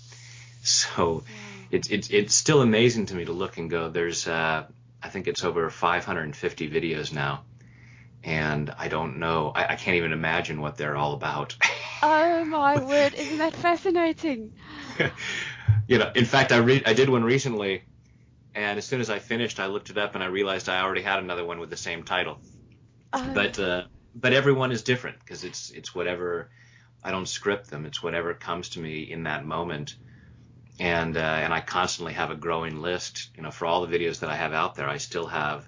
So 0.61 1.23
it's 1.71 1.87
it's 1.87 2.09
it's 2.09 2.35
still 2.35 2.61
amazing 2.61 3.05
to 3.07 3.15
me 3.15 3.23
to 3.23 3.31
look 3.31 3.57
and 3.57 3.69
go. 3.69 3.89
There's 3.89 4.27
uh, 4.27 4.65
I 5.01 5.09
think 5.09 5.27
it's 5.27 5.43
over 5.43 5.69
550 5.69 6.69
videos 6.69 7.13
now, 7.13 7.43
and 8.23 8.73
I 8.77 8.87
don't 8.87 9.19
know. 9.19 9.51
I, 9.55 9.73
I 9.73 9.75
can't 9.75 9.97
even 9.97 10.11
imagine 10.11 10.61
what 10.61 10.77
they're 10.77 10.97
all 10.97 11.13
about. 11.13 11.55
oh 12.03 12.45
my 12.45 12.77
word! 12.79 13.15
Isn't 13.15 13.37
that 13.37 13.55
fascinating? 13.55 14.51
you 15.87 15.97
know, 15.97 16.11
in 16.15 16.25
fact, 16.25 16.51
I 16.51 16.57
re- 16.57 16.83
I 16.85 16.93
did 16.93 17.09
one 17.09 17.23
recently, 17.23 17.83
and 18.53 18.77
as 18.77 18.85
soon 18.85 18.99
as 18.99 19.09
I 19.09 19.19
finished, 19.19 19.59
I 19.59 19.67
looked 19.67 19.89
it 19.89 19.97
up 19.97 20.15
and 20.15 20.23
I 20.23 20.27
realized 20.27 20.67
I 20.69 20.81
already 20.81 21.01
had 21.01 21.19
another 21.19 21.45
one 21.45 21.59
with 21.59 21.69
the 21.69 21.77
same 21.77 22.03
title. 22.03 22.39
Uh, 23.13 23.33
but 23.33 23.59
uh, 23.59 23.83
but 24.15 24.33
everyone 24.33 24.71
is 24.71 24.83
different 24.83 25.19
because 25.19 25.43
it's 25.43 25.69
it's 25.71 25.95
whatever 25.95 26.49
I 27.03 27.11
don't 27.11 27.27
script 27.27 27.69
them. 27.69 27.85
It's 27.85 28.03
whatever 28.03 28.33
comes 28.33 28.69
to 28.69 28.79
me 28.79 29.01
in 29.09 29.23
that 29.23 29.45
moment, 29.45 29.95
and 30.79 31.17
uh, 31.17 31.19
and 31.19 31.53
I 31.53 31.61
constantly 31.61 32.13
have 32.13 32.31
a 32.31 32.35
growing 32.35 32.81
list. 32.81 33.29
You 33.35 33.43
know, 33.43 33.51
for 33.51 33.65
all 33.65 33.85
the 33.85 33.97
videos 33.97 34.19
that 34.19 34.29
I 34.29 34.35
have 34.35 34.53
out 34.53 34.75
there, 34.75 34.87
I 34.87 34.97
still 34.97 35.27
have 35.27 35.67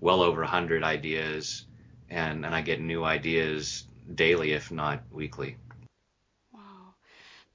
well 0.00 0.22
over 0.22 0.42
a 0.42 0.46
hundred 0.46 0.82
ideas, 0.82 1.66
and 2.08 2.44
and 2.44 2.54
I 2.54 2.60
get 2.60 2.80
new 2.80 3.04
ideas 3.04 3.84
daily, 4.14 4.52
if 4.52 4.70
not 4.70 5.02
weekly. 5.12 5.56
Wow, 6.52 6.94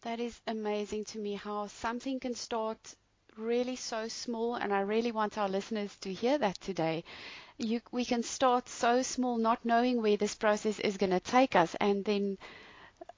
that 0.03 0.19
is 0.19 0.39
amazing 0.47 1.05
to 1.05 1.19
me 1.19 1.33
how 1.35 1.67
something 1.67 2.19
can 2.19 2.35
start 2.35 2.95
really 3.37 3.75
so 3.75 4.07
small, 4.07 4.55
and 4.55 4.73
I 4.73 4.81
really 4.81 5.11
want 5.11 5.37
our 5.37 5.49
listeners 5.49 5.95
to 6.01 6.13
hear 6.13 6.37
that 6.37 6.59
today. 6.61 7.03
You, 7.57 7.81
we 7.91 8.05
can 8.05 8.23
start 8.23 8.69
so 8.69 9.01
small, 9.01 9.37
not 9.37 9.65
knowing 9.65 10.01
where 10.01 10.17
this 10.17 10.35
process 10.35 10.79
is 10.79 10.97
going 10.97 11.11
to 11.11 11.19
take 11.19 11.55
us, 11.55 11.75
and 11.81 12.05
then 12.05 12.37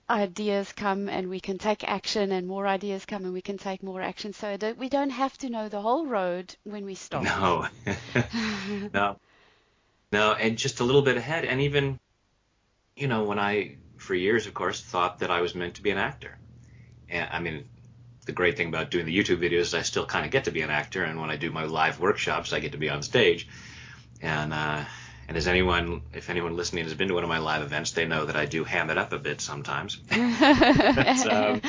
ideas 0.10 0.72
come 0.74 1.10
and 1.10 1.30
we 1.30 1.40
can 1.40 1.58
take 1.58 1.84
action, 1.84 2.32
and 2.32 2.48
more 2.48 2.68
ideas 2.68 3.06
come 3.06 3.26
and 3.26 3.34
we 3.34 3.42
can 3.42 3.58
take 3.58 3.84
more 3.84 4.02
action. 4.02 4.34
So 4.34 4.58
we 4.78 4.90
don't 4.90 5.10
have 5.10 5.38
to 5.40 5.50
know 5.50 5.70
the 5.70 5.82
whole 5.82 6.06
road 6.06 6.56
when 6.64 6.86
we 6.86 6.96
start. 6.96 7.24
No, 7.24 7.68
no, 8.94 9.18
no, 10.12 10.34
and 10.34 10.58
just 10.58 10.80
a 10.80 10.84
little 10.84 11.02
bit 11.02 11.18
ahead. 11.18 11.46
And 11.46 11.62
even, 11.62 12.00
you 12.96 13.08
know, 13.08 13.24
when 13.24 13.40
I, 13.40 13.76
for 13.98 14.16
years, 14.16 14.48
of 14.48 14.54
course, 14.54 14.82
thought 14.82 15.20
that 15.20 15.32
I 15.32 15.42
was 15.42 15.56
meant 15.56 15.76
to 15.76 15.82
be 15.82 15.92
an 15.92 15.98
actor 15.98 16.38
and 17.10 17.30
I 17.32 17.40
mean, 17.40 17.66
the 18.26 18.32
great 18.32 18.58
thing 18.58 18.68
about 18.68 18.92
doing 18.92 19.06
the 19.06 19.18
YouTube 19.18 19.40
videos 19.40 19.62
is 19.62 19.74
I 19.74 19.82
still 19.82 20.06
kind 20.06 20.26
of 20.26 20.32
get 20.32 20.46
to 20.46 20.52
be 20.52 20.62
an 20.62 20.70
actor, 20.70 21.04
and 21.04 21.20
when 21.20 21.30
I 21.30 21.38
do 21.38 21.52
my 21.52 21.64
live 21.64 22.00
workshops, 22.00 22.54
I 22.54 22.60
get 22.60 22.74
to 22.74 22.78
be 22.78 22.90
on 22.90 23.02
stage. 23.04 23.48
And 24.22 24.54
uh, 24.54 24.84
and 25.28 25.36
as 25.36 25.48
anyone, 25.48 26.02
if 26.14 26.30
anyone 26.30 26.56
listening 26.56 26.86
has 26.86 26.94
been 26.94 27.10
to 27.10 27.14
one 27.14 27.24
of 27.24 27.30
my 27.30 27.40
live 27.40 27.62
events, 27.62 27.92
they 27.92 28.06
know 28.06 28.26
that 28.26 28.38
I 28.38 28.46
do 28.46 28.64
ham 28.64 28.90
it 28.90 28.98
up 28.98 29.12
a 29.12 29.20
bit 29.20 29.42
sometimes. 29.42 30.00
um, 30.12 31.62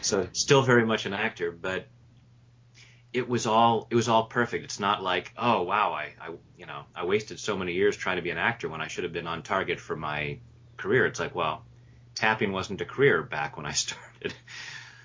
so 0.00 0.28
still 0.32 0.62
very 0.62 0.86
much 0.86 1.04
an 1.04 1.12
actor, 1.12 1.50
but 1.52 1.86
it 3.12 3.28
was 3.28 3.46
all 3.46 3.86
it 3.90 3.94
was 3.94 4.08
all 4.08 4.24
perfect. 4.24 4.64
It's 4.64 4.80
not 4.80 5.02
like 5.02 5.32
oh 5.36 5.62
wow 5.62 5.92
I, 5.92 6.12
I 6.20 6.30
you 6.56 6.66
know 6.66 6.84
I 6.94 7.04
wasted 7.04 7.38
so 7.38 7.56
many 7.56 7.72
years 7.72 7.96
trying 7.96 8.16
to 8.16 8.22
be 8.22 8.30
an 8.30 8.38
actor 8.38 8.68
when 8.68 8.80
I 8.80 8.88
should 8.88 9.04
have 9.04 9.12
been 9.12 9.26
on 9.26 9.42
target 9.42 9.80
for 9.80 9.96
my 9.96 10.38
career. 10.76 11.06
It's 11.06 11.20
like 11.20 11.34
well 11.34 11.64
tapping 12.14 12.52
wasn't 12.52 12.80
a 12.80 12.84
career 12.84 13.22
back 13.22 13.56
when 13.56 13.66
I 13.66 13.72
started. 13.84 14.32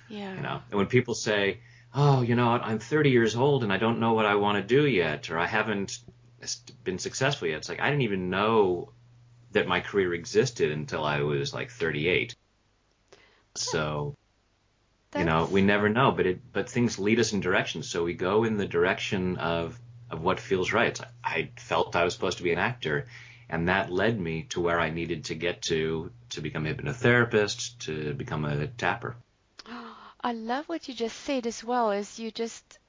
Yeah. 0.08 0.34
You 0.36 0.42
know, 0.42 0.62
and 0.70 0.78
when 0.78 0.86
people 0.86 1.16
say, 1.16 1.60
"Oh, 1.94 2.22
you 2.22 2.36
know, 2.36 2.50
I'm 2.50 2.80
30 2.80 3.10
years 3.10 3.36
old 3.36 3.64
and 3.64 3.74
I 3.74 3.78
don't 3.78 4.00
know 4.00 4.14
what 4.14 4.26
I 4.26 4.36
want 4.36 4.58
to 4.58 4.64
do 4.64 4.86
yet, 4.88 5.32
or 5.32 5.40
I 5.40 5.48
haven't 5.48 5.98
been 6.84 7.00
successful 7.00 7.48
yet," 7.48 7.58
it's 7.58 7.70
like 7.70 7.80
I 7.80 7.90
didn't 7.90 8.04
even 8.04 8.30
know 8.30 8.92
that 9.56 9.68
my 9.68 9.80
career 9.80 10.14
existed 10.14 10.72
until 10.72 11.04
I 11.04 11.22
was 11.22 11.54
like 11.54 11.72
38. 11.72 12.36
So, 13.56 14.16
That's... 15.12 15.22
you 15.22 15.26
know, 15.26 15.46
we 15.46 15.62
never 15.62 15.88
know, 15.88 16.12
but 16.12 16.26
it 16.26 16.52
but 16.52 16.70
things 16.70 17.00
lead 17.00 17.20
us 17.20 17.32
in 17.32 17.40
directions. 17.40 17.90
So 17.90 18.04
we 18.04 18.14
go 18.14 18.44
in 18.44 18.58
the 18.58 18.68
direction 18.68 19.38
of 19.38 19.80
of 20.10 20.22
what 20.22 20.40
feels 20.40 20.74
right. 20.74 20.98
Like 21.00 21.10
I 21.24 21.52
felt 21.58 21.96
I 21.96 22.04
was 22.04 22.14
supposed 22.14 22.38
to 22.38 22.44
be 22.44 22.52
an 22.52 22.60
actor, 22.60 23.08
and 23.50 23.70
that 23.70 23.92
led 23.92 24.20
me 24.20 24.44
to 24.50 24.62
where 24.62 24.80
I 24.80 24.90
needed 24.90 25.26
to 25.26 25.36
get 25.36 25.62
to 25.64 26.12
to 26.32 26.42
become 26.42 26.66
a 26.66 26.74
hypnotherapist, 26.74 27.80
to 27.86 28.14
become 28.14 28.44
a 28.44 28.68
tapper. 28.68 29.16
I 30.22 30.34
love 30.34 30.68
what 30.68 30.88
you 30.88 30.94
just 30.94 31.18
said 31.22 31.48
as 31.48 31.64
well. 31.64 31.92
Is 31.92 32.20
you 32.20 32.30
just 32.30 32.80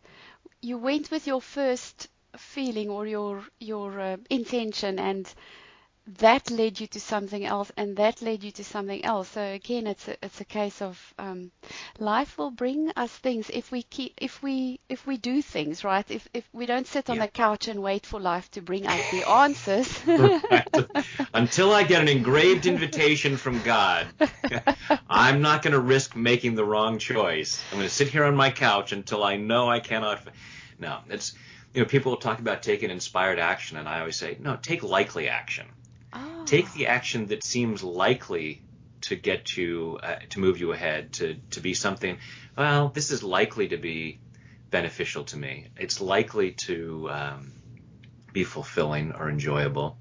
you 0.60 0.78
went 0.78 1.12
with 1.12 1.28
your 1.28 1.40
first 1.40 2.08
feeling 2.36 2.90
or 2.90 3.06
your 3.06 3.42
your 3.58 4.00
uh, 4.00 4.16
intention 4.30 4.98
and 4.98 5.32
that 6.20 6.50
led 6.52 6.78
you 6.78 6.86
to 6.86 7.00
something 7.00 7.44
else 7.44 7.72
and 7.76 7.96
that 7.96 8.22
led 8.22 8.44
you 8.44 8.52
to 8.52 8.62
something 8.62 9.04
else. 9.04 9.30
So 9.30 9.42
again 9.42 9.88
it's 9.88 10.06
a, 10.06 10.16
it's 10.24 10.40
a 10.40 10.44
case 10.44 10.80
of 10.80 11.14
um, 11.18 11.50
life 11.98 12.38
will 12.38 12.52
bring 12.52 12.90
us 12.90 13.10
things 13.10 13.50
if 13.50 13.72
we 13.72 13.82
keep 13.82 14.14
if 14.18 14.40
we 14.40 14.78
if 14.88 15.04
we 15.06 15.16
do 15.16 15.42
things 15.42 15.82
right? 15.82 16.08
If 16.08 16.28
if 16.32 16.48
we 16.52 16.66
don't 16.66 16.86
sit 16.86 17.10
on 17.10 17.16
yeah. 17.16 17.26
the 17.26 17.32
couch 17.32 17.66
and 17.66 17.82
wait 17.82 18.06
for 18.06 18.20
life 18.20 18.48
to 18.52 18.62
bring 18.62 18.86
us 18.86 19.10
the 19.10 19.28
answers. 19.28 20.00
Until 21.34 21.72
i 21.72 21.82
get 21.82 22.00
an 22.00 22.08
engraved 22.08 22.66
invitation 22.66 23.36
from 23.36 23.60
god 23.62 24.06
i'm 25.10 25.42
not 25.42 25.62
going 25.62 25.72
to 25.72 25.80
risk 25.80 26.14
making 26.14 26.54
the 26.54 26.64
wrong 26.64 26.98
choice. 26.98 27.60
I'm 27.72 27.78
going 27.78 27.88
to 27.88 27.94
sit 27.94 28.08
here 28.08 28.24
on 28.24 28.36
my 28.36 28.50
couch 28.50 28.92
until 28.92 29.24
i 29.24 29.36
know 29.36 29.68
i 29.68 29.80
cannot 29.80 30.22
no 30.78 31.00
it's 31.08 31.34
you 31.76 31.82
know 31.82 31.88
people 31.88 32.16
talk 32.16 32.40
about 32.40 32.62
taking 32.62 32.90
inspired 32.90 33.38
action 33.38 33.76
and 33.76 33.88
i 33.88 34.00
always 34.00 34.16
say 34.16 34.36
no 34.40 34.56
take 34.56 34.82
likely 34.82 35.28
action 35.28 35.66
Take 36.46 36.72
the 36.74 36.86
action 36.86 37.26
that 37.26 37.42
seems 37.42 37.82
likely 37.82 38.62
to 39.02 39.16
get 39.16 39.56
you 39.56 39.98
uh, 40.00 40.20
to 40.30 40.38
move 40.38 40.60
you 40.60 40.72
ahead 40.72 41.12
to 41.14 41.34
to 41.50 41.60
be 41.60 41.74
something. 41.74 42.18
Well, 42.56 42.88
this 42.88 43.10
is 43.10 43.24
likely 43.24 43.68
to 43.68 43.76
be 43.76 44.20
beneficial 44.70 45.24
to 45.24 45.36
me. 45.36 45.66
It's 45.76 46.00
likely 46.00 46.52
to 46.52 47.10
um, 47.10 47.52
be 48.32 48.44
fulfilling 48.44 49.12
or 49.12 49.28
enjoyable. 49.28 49.98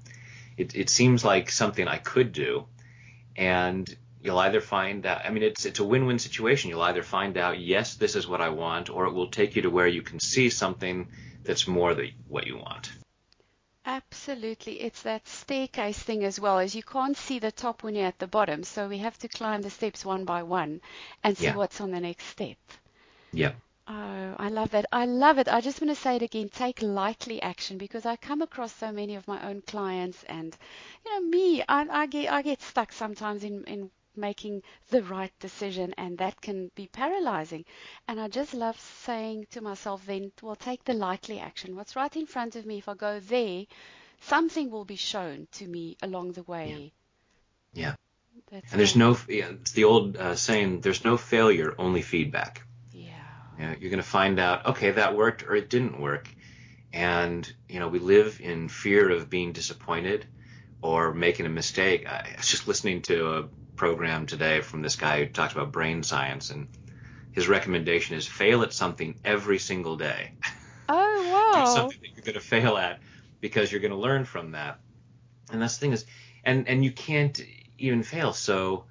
It, 0.56 0.76
it 0.76 0.88
seems 0.88 1.24
like 1.24 1.50
something 1.50 1.88
I 1.88 1.98
could 1.98 2.32
do, 2.32 2.66
and 3.34 3.92
you'll 4.22 4.38
either 4.38 4.60
find 4.60 5.04
out. 5.04 5.22
I 5.24 5.30
mean, 5.30 5.42
it's 5.42 5.66
it's 5.66 5.80
a 5.80 5.84
win-win 5.84 6.20
situation. 6.20 6.70
You'll 6.70 6.82
either 6.82 7.02
find 7.02 7.36
out, 7.36 7.58
yes, 7.58 7.96
this 7.96 8.14
is 8.14 8.28
what 8.28 8.40
I 8.40 8.50
want, 8.50 8.88
or 8.88 9.06
it 9.06 9.14
will 9.14 9.30
take 9.30 9.56
you 9.56 9.62
to 9.62 9.70
where 9.70 9.88
you 9.88 10.02
can 10.02 10.20
see 10.20 10.48
something 10.48 11.08
that's 11.46 11.66
more 11.66 11.94
than 11.94 12.10
what 12.28 12.46
you 12.46 12.56
want. 12.56 12.90
Absolutely. 13.86 14.80
It's 14.80 15.02
that 15.02 15.28
staircase 15.28 15.98
thing 15.98 16.24
as 16.24 16.40
well, 16.40 16.58
as 16.58 16.74
you 16.74 16.82
can't 16.82 17.16
see 17.16 17.38
the 17.38 17.52
top 17.52 17.84
when 17.84 17.94
you're 17.94 18.06
at 18.06 18.18
the 18.18 18.26
bottom. 18.26 18.64
So 18.64 18.88
we 18.88 18.98
have 18.98 19.16
to 19.18 19.28
climb 19.28 19.62
the 19.62 19.70
steps 19.70 20.04
one 20.04 20.24
by 20.24 20.42
one 20.42 20.80
and 21.22 21.38
see 21.38 21.44
yeah. 21.44 21.54
what's 21.54 21.80
on 21.80 21.92
the 21.92 22.00
next 22.00 22.26
step. 22.26 22.56
Yeah. 23.32 23.52
Oh, 23.86 24.34
I 24.38 24.48
love 24.48 24.70
that. 24.70 24.86
I 24.90 25.06
love 25.06 25.38
it. 25.38 25.46
I 25.46 25.60
just 25.60 25.80
want 25.80 25.96
to 25.96 26.02
say 26.02 26.16
it 26.16 26.22
again 26.22 26.48
take 26.48 26.82
lightly 26.82 27.40
action 27.40 27.78
because 27.78 28.04
I 28.04 28.16
come 28.16 28.42
across 28.42 28.74
so 28.74 28.90
many 28.90 29.14
of 29.14 29.28
my 29.28 29.48
own 29.48 29.62
clients 29.62 30.24
and, 30.24 30.56
you 31.04 31.12
know, 31.12 31.28
me, 31.28 31.62
I, 31.68 31.86
I, 31.88 32.06
get, 32.06 32.32
I 32.32 32.42
get 32.42 32.62
stuck 32.62 32.92
sometimes 32.92 33.44
in, 33.44 33.62
in 33.64 33.90
making 34.16 34.62
the 34.90 35.02
right 35.02 35.32
decision, 35.40 35.94
and 35.96 36.18
that 36.18 36.40
can 36.40 36.70
be 36.74 36.86
paralyzing. 36.86 37.64
And 38.08 38.20
I 38.20 38.28
just 38.28 38.54
love 38.54 38.78
saying 38.78 39.46
to 39.50 39.60
myself, 39.60 40.04
then, 40.06 40.32
well, 40.42 40.56
take 40.56 40.84
the 40.84 40.94
likely 40.94 41.38
action. 41.38 41.76
What's 41.76 41.96
right 41.96 42.14
in 42.16 42.26
front 42.26 42.56
of 42.56 42.66
me? 42.66 42.78
If 42.78 42.88
I 42.88 42.94
go 42.94 43.20
there, 43.20 43.64
something 44.20 44.70
will 44.70 44.84
be 44.84 44.96
shown 44.96 45.48
to 45.52 45.66
me 45.66 45.96
along 46.02 46.32
the 46.32 46.42
way. 46.44 46.92
Yeah. 47.72 47.82
yeah. 47.82 47.94
That's 48.50 48.72
and 48.72 48.78
there's 48.78 48.96
no, 48.96 49.16
yeah, 49.28 49.48
it's 49.48 49.72
the 49.72 49.84
old 49.84 50.16
uh, 50.16 50.36
saying, 50.36 50.80
there's 50.80 51.04
no 51.04 51.16
failure, 51.16 51.74
only 51.78 52.02
feedback. 52.02 52.62
Yeah. 52.92 53.10
You 53.58 53.64
know, 53.64 53.74
you're 53.80 53.90
going 53.90 54.02
to 54.02 54.08
find 54.08 54.38
out, 54.38 54.66
okay, 54.66 54.92
that 54.92 55.16
worked 55.16 55.42
or 55.42 55.56
it 55.56 55.70
didn't 55.70 56.00
work. 56.00 56.28
And, 56.92 57.50
you 57.68 57.80
know, 57.80 57.88
we 57.88 57.98
live 57.98 58.40
in 58.40 58.68
fear 58.68 59.10
of 59.10 59.28
being 59.28 59.52
disappointed 59.52 60.26
or 60.80 61.12
making 61.12 61.46
a 61.46 61.50
mistake. 61.50 62.06
I 62.06 62.34
was 62.36 62.48
just 62.48 62.68
listening 62.68 63.02
to 63.02 63.38
a 63.38 63.48
program 63.76 64.26
today 64.26 64.60
from 64.60 64.82
this 64.82 64.96
guy 64.96 65.24
who 65.24 65.30
talks 65.30 65.52
about 65.52 65.72
brain 65.72 66.02
science, 66.02 66.50
and 66.50 66.68
his 67.32 67.48
recommendation 67.48 68.16
is 68.16 68.26
fail 68.26 68.62
at 68.62 68.72
something 68.72 69.14
every 69.24 69.58
single 69.58 69.96
day. 69.96 70.32
Oh 70.88 71.52
wow! 71.54 71.64
Something 71.74 72.00
that 72.00 72.10
you're 72.14 72.24
going 72.24 72.34
to 72.34 72.40
fail 72.40 72.76
at 72.76 73.00
because 73.40 73.70
you're 73.70 73.80
going 73.80 73.92
to 73.92 73.98
learn 73.98 74.24
from 74.24 74.52
that. 74.52 74.78
And 75.50 75.60
that's 75.60 75.76
the 75.76 75.80
thing 75.80 75.92
is, 75.92 76.06
and 76.44 76.68
and 76.68 76.84
you 76.84 76.90
can't 76.90 77.40
even 77.78 78.02
fail. 78.02 78.32
So, 78.32 78.84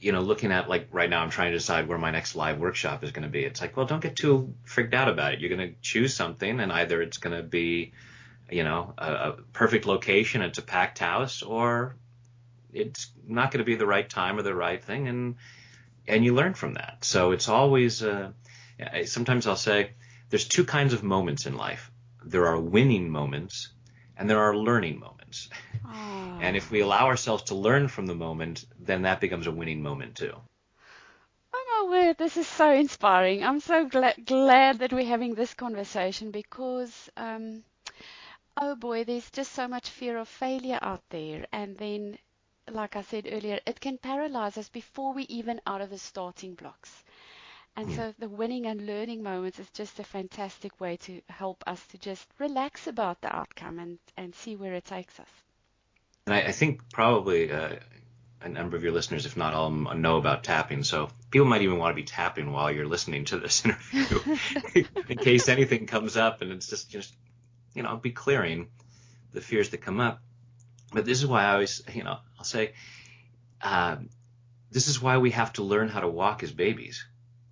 you 0.00 0.12
know, 0.12 0.20
looking 0.20 0.52
at 0.52 0.68
like 0.68 0.88
right 0.90 1.08
now, 1.08 1.22
I'm 1.22 1.30
trying 1.30 1.52
to 1.52 1.58
decide 1.58 1.88
where 1.88 1.98
my 1.98 2.10
next 2.10 2.34
live 2.34 2.58
workshop 2.58 3.04
is 3.04 3.12
going 3.12 3.24
to 3.24 3.28
be. 3.28 3.44
It's 3.44 3.60
like, 3.60 3.76
well, 3.76 3.86
don't 3.86 4.02
get 4.02 4.16
too 4.16 4.54
freaked 4.64 4.94
out 4.94 5.08
about 5.08 5.34
it. 5.34 5.40
You're 5.40 5.54
going 5.54 5.70
to 5.70 5.80
choose 5.80 6.14
something, 6.14 6.60
and 6.60 6.72
either 6.72 7.02
it's 7.02 7.18
going 7.18 7.36
to 7.36 7.42
be, 7.42 7.92
you 8.50 8.64
know, 8.64 8.94
a, 8.98 9.12
a 9.12 9.32
perfect 9.52 9.86
location, 9.86 10.42
it's 10.42 10.58
a 10.58 10.62
packed 10.62 10.98
house, 10.98 11.42
or 11.42 11.96
it's 12.72 13.10
not 13.26 13.50
going 13.50 13.58
to 13.58 13.64
be 13.64 13.76
the 13.76 13.86
right 13.86 14.08
time 14.08 14.38
or 14.38 14.42
the 14.42 14.54
right 14.54 14.82
thing, 14.82 15.08
and 15.08 15.36
and 16.06 16.24
you 16.24 16.34
learn 16.34 16.54
from 16.54 16.74
that. 16.74 17.04
So 17.04 17.32
it's 17.32 17.48
always 17.48 18.02
uh, 18.02 18.32
sometimes 19.04 19.46
I'll 19.46 19.56
say 19.56 19.92
there's 20.30 20.46
two 20.46 20.64
kinds 20.64 20.92
of 20.92 21.02
moments 21.02 21.46
in 21.46 21.56
life. 21.56 21.90
There 22.24 22.46
are 22.46 22.60
winning 22.60 23.10
moments, 23.10 23.72
and 24.16 24.28
there 24.28 24.40
are 24.40 24.56
learning 24.56 25.00
moments. 25.00 25.48
Oh. 25.86 26.38
and 26.40 26.56
if 26.56 26.70
we 26.70 26.80
allow 26.80 27.06
ourselves 27.06 27.44
to 27.44 27.54
learn 27.54 27.88
from 27.88 28.06
the 28.06 28.14
moment, 28.14 28.64
then 28.78 29.02
that 29.02 29.20
becomes 29.20 29.46
a 29.46 29.52
winning 29.52 29.82
moment 29.82 30.16
too. 30.16 30.34
Oh 31.52 31.86
my 31.88 31.90
word, 31.90 32.18
this 32.18 32.36
is 32.36 32.46
so 32.46 32.70
inspiring. 32.70 33.42
I'm 33.42 33.60
so 33.60 33.86
glad 33.86 34.24
glad 34.24 34.78
that 34.80 34.92
we're 34.92 35.04
having 35.04 35.34
this 35.34 35.54
conversation 35.54 36.30
because. 36.30 37.10
Um, 37.16 37.64
oh 38.60 38.76
boy, 38.76 39.04
there's 39.04 39.30
just 39.30 39.52
so 39.52 39.66
much 39.66 39.88
fear 39.88 40.18
of 40.18 40.28
failure 40.28 40.78
out 40.82 41.02
there. 41.10 41.46
And 41.52 41.76
then 41.76 42.18
like 42.68 42.96
I 42.96 43.02
said 43.02 43.28
earlier, 43.30 43.60
it 43.66 43.80
can 43.80 43.98
paralyze 43.98 44.58
us 44.58 44.68
before 44.68 45.12
we 45.12 45.24
even 45.24 45.60
out 45.66 45.80
of 45.80 45.90
the 45.90 45.98
starting 45.98 46.54
blocks. 46.54 47.04
And 47.76 47.88
mm. 47.88 47.96
so 47.96 48.14
the 48.18 48.28
winning 48.28 48.66
and 48.66 48.86
learning 48.86 49.22
moments 49.22 49.58
is 49.58 49.70
just 49.70 49.98
a 50.00 50.04
fantastic 50.04 50.80
way 50.80 50.96
to 50.98 51.20
help 51.28 51.62
us 51.66 51.84
to 51.88 51.98
just 51.98 52.26
relax 52.38 52.86
about 52.86 53.20
the 53.20 53.34
outcome 53.34 53.78
and, 53.78 53.98
and 54.16 54.34
see 54.34 54.56
where 54.56 54.74
it 54.74 54.84
takes 54.84 55.18
us. 55.20 55.28
And 56.26 56.34
I, 56.34 56.40
I 56.40 56.52
think 56.52 56.90
probably 56.92 57.50
uh, 57.50 57.76
a 58.42 58.48
number 58.48 58.76
of 58.76 58.82
your 58.82 58.92
listeners, 58.92 59.26
if 59.26 59.36
not 59.36 59.54
all, 59.54 59.70
know 59.70 60.16
about 60.16 60.44
tapping. 60.44 60.82
So 60.82 61.10
people 61.30 61.46
might 61.46 61.62
even 61.62 61.78
want 61.78 61.92
to 61.92 62.02
be 62.02 62.06
tapping 62.06 62.52
while 62.52 62.70
you're 62.70 62.86
listening 62.86 63.24
to 63.26 63.38
this 63.38 63.64
interview 63.64 64.36
in 65.08 65.18
case 65.18 65.48
anything 65.48 65.86
comes 65.86 66.16
up 66.16 66.42
and 66.42 66.52
it's 66.52 66.68
just, 66.68 66.90
just, 66.90 67.14
you 67.74 67.82
know, 67.82 67.96
be 67.96 68.10
clearing 68.10 68.68
the 69.32 69.40
fears 69.40 69.70
that 69.70 69.78
come 69.78 70.00
up. 70.00 70.20
But 70.92 71.04
this 71.04 71.18
is 71.18 71.26
why 71.26 71.44
I 71.44 71.52
always, 71.52 71.82
you 71.92 72.02
know, 72.02 72.18
I'll 72.38 72.44
say, 72.44 72.72
uh, 73.62 73.96
this 74.70 74.88
is 74.88 75.00
why 75.00 75.18
we 75.18 75.30
have 75.32 75.52
to 75.54 75.62
learn 75.62 75.88
how 75.88 76.00
to 76.00 76.08
walk 76.08 76.42
as 76.42 76.52
babies. 76.52 77.06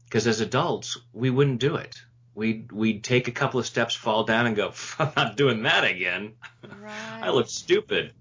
Because 0.05 0.27
as 0.27 0.41
adults, 0.41 0.99
we 1.13 1.31
wouldn't 1.31 1.61
do 1.61 1.77
it. 1.77 1.97
We'd, 2.35 2.73
we'd 2.73 3.05
take 3.05 3.29
a 3.29 3.33
couple 3.33 3.61
of 3.61 3.67
steps, 3.67 3.95
fall 3.95 4.25
down, 4.25 4.47
and 4.47 4.57
go, 4.57 4.73
I'm 4.99 5.13
not 5.17 5.37
doing 5.37 5.63
that 5.63 5.85
again. 5.85 6.35
Right. 6.63 7.21
I 7.23 7.31
look 7.31 7.49
stupid. 7.49 8.13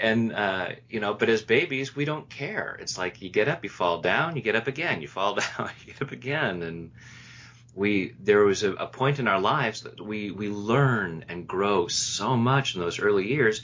And, 0.00 0.32
uh, 0.32 0.70
you 0.88 1.00
know, 1.00 1.14
but 1.14 1.28
as 1.28 1.42
babies, 1.42 1.94
we 1.94 2.04
don't 2.04 2.28
care. 2.28 2.76
It's 2.80 2.96
like 2.96 3.20
you 3.20 3.28
get 3.28 3.48
up, 3.48 3.62
you 3.62 3.70
fall 3.70 4.00
down, 4.00 4.36
you 4.36 4.42
get 4.42 4.56
up 4.56 4.66
again, 4.66 5.02
you 5.02 5.08
fall 5.08 5.34
down, 5.56 5.70
you 5.84 5.92
get 5.92 6.02
up 6.02 6.12
again. 6.12 6.62
And 6.62 6.92
we, 7.74 8.14
there 8.20 8.44
was 8.44 8.62
a, 8.62 8.72
a 8.72 8.86
point 8.86 9.18
in 9.18 9.28
our 9.28 9.40
lives 9.40 9.82
that 9.82 10.00
we, 10.00 10.30
we 10.30 10.48
learn 10.48 11.26
and 11.28 11.46
grow 11.46 11.88
so 11.88 12.36
much 12.36 12.74
in 12.74 12.80
those 12.80 12.98
early 12.98 13.28
years 13.28 13.62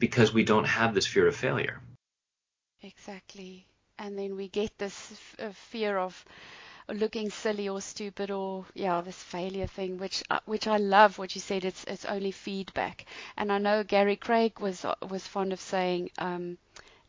because 0.00 0.32
we 0.34 0.44
don't 0.44 0.66
have 0.78 0.94
this 0.94 1.06
fear 1.06 1.28
of 1.28 1.36
failure. 1.36 1.80
Exactly. 2.82 3.66
and 3.98 4.18
then 4.18 4.36
we 4.36 4.48
get 4.48 4.78
this 4.78 4.96
f- 5.38 5.54
fear 5.56 5.98
of 5.98 6.24
looking 6.88 7.30
silly 7.30 7.68
or 7.68 7.80
stupid 7.80 8.30
or 8.30 8.64
yeah 8.74 9.00
this 9.02 9.22
failure 9.22 9.66
thing 9.66 9.98
which 9.98 10.22
uh, 10.30 10.40
which 10.46 10.66
I 10.66 10.78
love 10.78 11.18
what 11.18 11.34
you 11.34 11.40
said 11.40 11.64
it's 11.64 11.84
it's 11.84 12.04
only 12.06 12.32
feedback 12.32 13.04
and 13.36 13.52
I 13.52 13.58
know 13.58 13.84
Gary 13.84 14.16
Craig 14.16 14.58
was 14.60 14.84
uh, 14.84 14.94
was 15.08 15.26
fond 15.26 15.52
of 15.52 15.60
saying 15.60 16.10
um, 16.18 16.58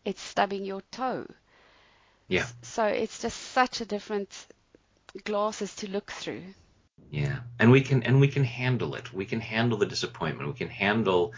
it's 0.05 0.21
stubbing 0.21 0.65
your 0.65 0.81
toe 0.91 1.25
Yeah. 2.27 2.47
so 2.61 2.85
it's 2.85 3.21
just 3.21 3.37
such 3.39 3.81
a 3.81 3.85
different 3.85 4.47
glasses 5.23 5.75
to 5.77 5.89
look 5.89 6.11
through 6.11 6.43
Yeah. 7.11 7.39
And 7.59 7.71
we 7.71 7.81
can 7.81 8.03
and 8.03 8.19
we 8.21 8.27
can 8.27 8.43
handle 8.45 8.95
it. 8.95 9.13
We 9.13 9.25
can 9.25 9.41
handle 9.41 9.77
the 9.77 9.85
disappointment. 9.85 10.47
We 10.49 10.57
can 10.57 10.69
handle 10.69 11.33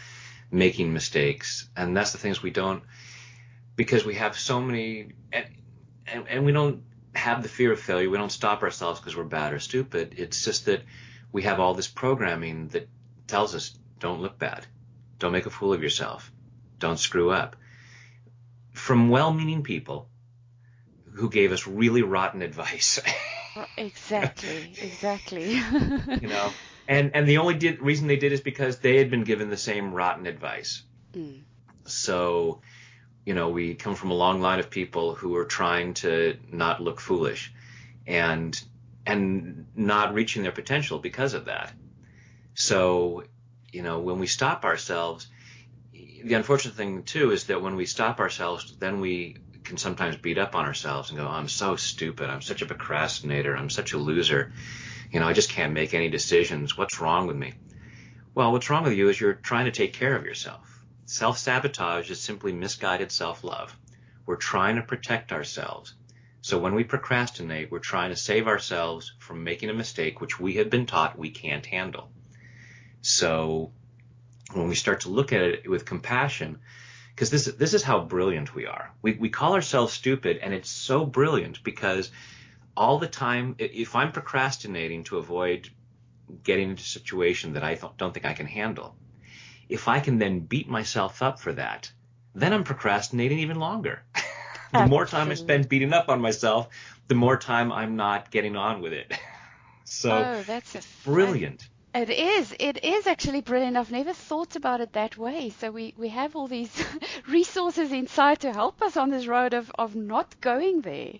making 0.53 0.93
mistakes. 0.93 1.67
And 1.75 1.97
that's 1.97 2.11
the 2.11 2.17
things 2.17 2.41
we 2.41 2.51
don't 2.51 2.83
because 3.75 4.05
we 4.05 4.15
have 4.15 4.37
so 4.37 4.61
many 4.61 5.09
and 5.31 5.45
and, 6.05 6.27
and 6.27 6.45
we 6.45 6.51
don't 6.51 6.83
have 7.15 7.43
the 7.43 7.49
fear 7.49 7.71
of 7.71 7.79
failure. 7.79 8.09
We 8.09 8.17
don't 8.17 8.31
stop 8.31 8.61
ourselves 8.63 8.99
because 8.99 9.15
we're 9.15 9.23
bad 9.23 9.53
or 9.53 9.59
stupid. 9.59 10.15
It's 10.17 10.43
just 10.43 10.65
that 10.65 10.83
we 11.31 11.43
have 11.43 11.59
all 11.59 11.73
this 11.73 11.87
programming 11.87 12.67
that 12.69 12.89
tells 13.27 13.55
us 13.55 13.77
don't 13.99 14.21
look 14.21 14.37
bad. 14.37 14.65
Don't 15.19 15.31
make 15.31 15.45
a 15.45 15.49
fool 15.49 15.73
of 15.73 15.81
yourself. 15.81 16.31
Don't 16.79 16.99
screw 16.99 17.31
up. 17.31 17.55
From 18.73 19.09
well-meaning 19.09 19.63
people 19.63 20.09
who 21.13 21.29
gave 21.29 21.51
us 21.51 21.67
really 21.67 22.01
rotten 22.01 22.41
advice. 22.49 22.99
Exactly 23.77 24.75
exactly. 24.81 25.61
You 26.21 26.27
know 26.27 26.53
and 26.87 27.11
and 27.13 27.27
the 27.27 27.37
only 27.37 27.55
did, 27.55 27.81
reason 27.81 28.07
they 28.07 28.17
did 28.17 28.33
is 28.33 28.41
because 28.41 28.79
they 28.79 28.97
had 28.97 29.09
been 29.09 29.23
given 29.23 29.49
the 29.49 29.57
same 29.57 29.93
rotten 29.93 30.25
advice. 30.25 30.83
Mm. 31.13 31.41
so 31.85 32.61
you 33.25 33.35
know 33.35 33.49
we 33.49 33.75
come 33.75 33.95
from 33.95 34.09
a 34.09 34.15
long 34.15 34.41
line 34.41 34.59
of 34.59 34.69
people 34.69 35.13
who 35.13 35.35
are 35.35 35.45
trying 35.45 35.93
to 35.93 36.37
not 36.51 36.81
look 36.81 36.99
foolish 36.99 37.53
and 38.07 38.61
and 39.05 39.67
not 39.75 40.13
reaching 40.13 40.43
their 40.43 40.51
potential 40.51 40.97
because 40.97 41.33
of 41.33 41.45
that. 41.45 41.71
So 42.55 43.23
you 43.71 43.83
know 43.83 43.99
when 43.99 44.19
we 44.19 44.27
stop 44.27 44.65
ourselves 44.65 45.27
the 45.91 46.33
unfortunate 46.33 46.75
thing 46.75 47.03
too 47.03 47.31
is 47.31 47.45
that 47.45 47.61
when 47.61 47.75
we 47.75 47.85
stop 47.85 48.19
ourselves 48.19 48.75
then 48.79 49.01
we 49.01 49.37
can 49.63 49.77
sometimes 49.77 50.17
beat 50.17 50.37
up 50.37 50.55
on 50.55 50.65
ourselves 50.65 51.09
and 51.09 51.19
go, 51.19 51.25
oh, 51.25 51.31
I'm 51.31 51.49
so 51.49 51.75
stupid. 51.75 52.29
I'm 52.29 52.41
such 52.41 52.61
a 52.61 52.65
procrastinator. 52.65 53.55
I'm 53.55 53.69
such 53.69 53.93
a 53.93 53.97
loser. 53.97 54.51
You 55.11 55.19
know, 55.19 55.27
I 55.27 55.33
just 55.33 55.49
can't 55.49 55.73
make 55.73 55.93
any 55.93 56.09
decisions. 56.09 56.77
What's 56.77 56.99
wrong 56.99 57.27
with 57.27 57.35
me? 57.35 57.53
Well, 58.35 58.51
what's 58.51 58.69
wrong 58.69 58.83
with 58.83 58.93
you 58.93 59.09
is 59.09 59.19
you're 59.19 59.33
trying 59.33 59.65
to 59.65 59.71
take 59.71 59.93
care 59.93 60.15
of 60.15 60.25
yourself. 60.25 60.83
Self 61.05 61.37
sabotage 61.37 62.09
is 62.09 62.19
simply 62.19 62.51
misguided 62.51 63.11
self 63.11 63.43
love. 63.43 63.77
We're 64.25 64.37
trying 64.37 64.77
to 64.77 64.81
protect 64.81 65.31
ourselves. 65.31 65.93
So 66.41 66.57
when 66.57 66.75
we 66.75 66.83
procrastinate, 66.83 67.71
we're 67.71 67.79
trying 67.79 68.09
to 68.09 68.15
save 68.15 68.47
ourselves 68.47 69.13
from 69.19 69.43
making 69.43 69.69
a 69.69 69.73
mistake 69.73 70.19
which 70.19 70.39
we 70.39 70.55
have 70.55 70.69
been 70.69 70.85
taught 70.85 71.17
we 71.17 71.29
can't 71.29 71.65
handle. 71.65 72.11
So 73.01 73.71
when 74.53 74.67
we 74.67 74.75
start 74.75 75.01
to 75.01 75.09
look 75.09 75.31
at 75.31 75.41
it 75.41 75.69
with 75.69 75.85
compassion, 75.85 76.59
because 77.15 77.29
this 77.29 77.45
this 77.45 77.73
is 77.73 77.83
how 77.83 77.99
brilliant 77.99 78.55
we 78.55 78.65
are. 78.65 78.91
We 79.01 79.13
we 79.13 79.29
call 79.29 79.53
ourselves 79.53 79.93
stupid, 79.93 80.37
and 80.37 80.53
it's 80.53 80.69
so 80.69 81.05
brilliant 81.05 81.63
because 81.63 82.11
all 82.75 82.97
the 82.97 83.07
time, 83.07 83.55
if 83.59 83.95
I'm 83.95 84.11
procrastinating 84.11 85.03
to 85.05 85.17
avoid 85.17 85.69
getting 86.43 86.71
into 86.71 86.81
a 86.81 86.85
situation 86.85 87.53
that 87.53 87.63
I 87.63 87.77
don't 87.97 88.13
think 88.13 88.25
I 88.25 88.33
can 88.33 88.47
handle, 88.47 88.95
if 89.69 89.87
I 89.87 89.99
can 89.99 90.17
then 90.17 90.39
beat 90.39 90.67
myself 90.67 91.21
up 91.21 91.39
for 91.39 91.53
that, 91.53 91.91
then 92.33 92.53
I'm 92.53 92.63
procrastinating 92.63 93.39
even 93.39 93.59
longer. 93.59 94.03
the 94.73 94.87
more 94.87 95.05
time 95.05 95.29
I 95.29 95.35
spend 95.35 95.69
beating 95.69 95.93
up 95.93 96.09
on 96.09 96.19
myself, 96.19 96.69
the 97.07 97.15
more 97.15 97.37
time 97.37 97.71
I'm 97.71 97.95
not 97.95 98.31
getting 98.31 98.55
on 98.55 98.81
with 98.81 98.93
it. 98.93 99.13
so 99.83 100.11
oh, 100.11 100.43
that's 100.43 101.03
brilliant. 101.05 101.67
It 101.93 102.09
is. 102.09 102.55
It 102.59 102.83
is 102.83 103.05
actually 103.05 103.41
brilliant. 103.41 103.77
I've 103.77 103.91
never 103.91 104.13
thought 104.13 104.55
about 104.55 104.81
it 104.81 104.93
that 104.93 105.15
way. 105.15 105.51
So 105.59 105.69
we, 105.69 105.93
we 105.95 106.09
have 106.09 106.35
all 106.35 106.47
these 106.47 106.71
resources 107.27 107.91
inside 107.91 108.39
to 108.41 108.51
help 108.51 108.81
us 108.81 108.97
on 108.97 109.11
this 109.11 109.27
road 109.27 109.53
of, 109.53 109.71
of 109.77 109.95
not 109.95 110.41
going 110.41 110.81
there. 110.81 111.13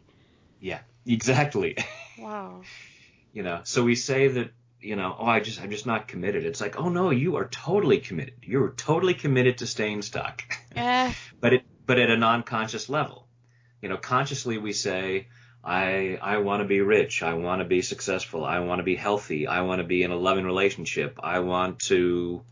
Yeah, 0.60 0.80
exactly. 1.06 1.78
Wow. 2.20 2.62
you 3.34 3.42
know, 3.42 3.62
so 3.64 3.84
we 3.84 3.96
say 3.96 4.28
that, 4.28 4.52
you 4.80 4.96
know, 4.96 5.16
oh, 5.18 5.26
I 5.26 5.40
just 5.40 5.60
I'm 5.60 5.72
just 5.72 5.88
not 5.88 6.08
committed. 6.08 6.46
It's 6.46 6.62
like, 6.62 6.80
oh 6.80 6.90
no, 6.90 7.10
you 7.10 7.38
are 7.38 7.48
totally 7.48 7.98
committed. 7.98 8.36
You're 8.44 8.70
totally 8.70 9.16
committed 9.16 9.58
to 9.58 9.68
staying 9.68 10.04
stuck. 10.04 10.44
Yeah. 10.76 11.12
but 11.42 11.54
it 11.54 11.64
but 11.88 11.98
at 11.98 12.12
a 12.12 12.18
non-conscious 12.18 12.88
level. 12.88 13.28
You 13.82 13.90
know, 13.90 13.98
consciously 13.98 14.60
we 14.60 14.74
say, 14.74 15.28
I 15.64 16.18
I 16.22 16.38
want 16.38 16.62
to 16.62 16.68
be 16.68 16.82
rich. 16.82 17.24
I 17.24 17.36
want 17.36 17.62
to 17.62 17.66
be 17.66 17.82
successful. 17.82 18.44
I 18.44 18.60
want 18.60 18.80
to 18.80 18.84
be 18.84 18.96
healthy. 18.96 19.48
I 19.48 19.62
want 19.62 19.80
to 19.80 19.88
be 19.88 20.04
in 20.04 20.12
a 20.12 20.18
loving 20.18 20.46
relationship. 20.46 21.20
I 21.24 21.40
want 21.40 21.80
to, 21.84 22.44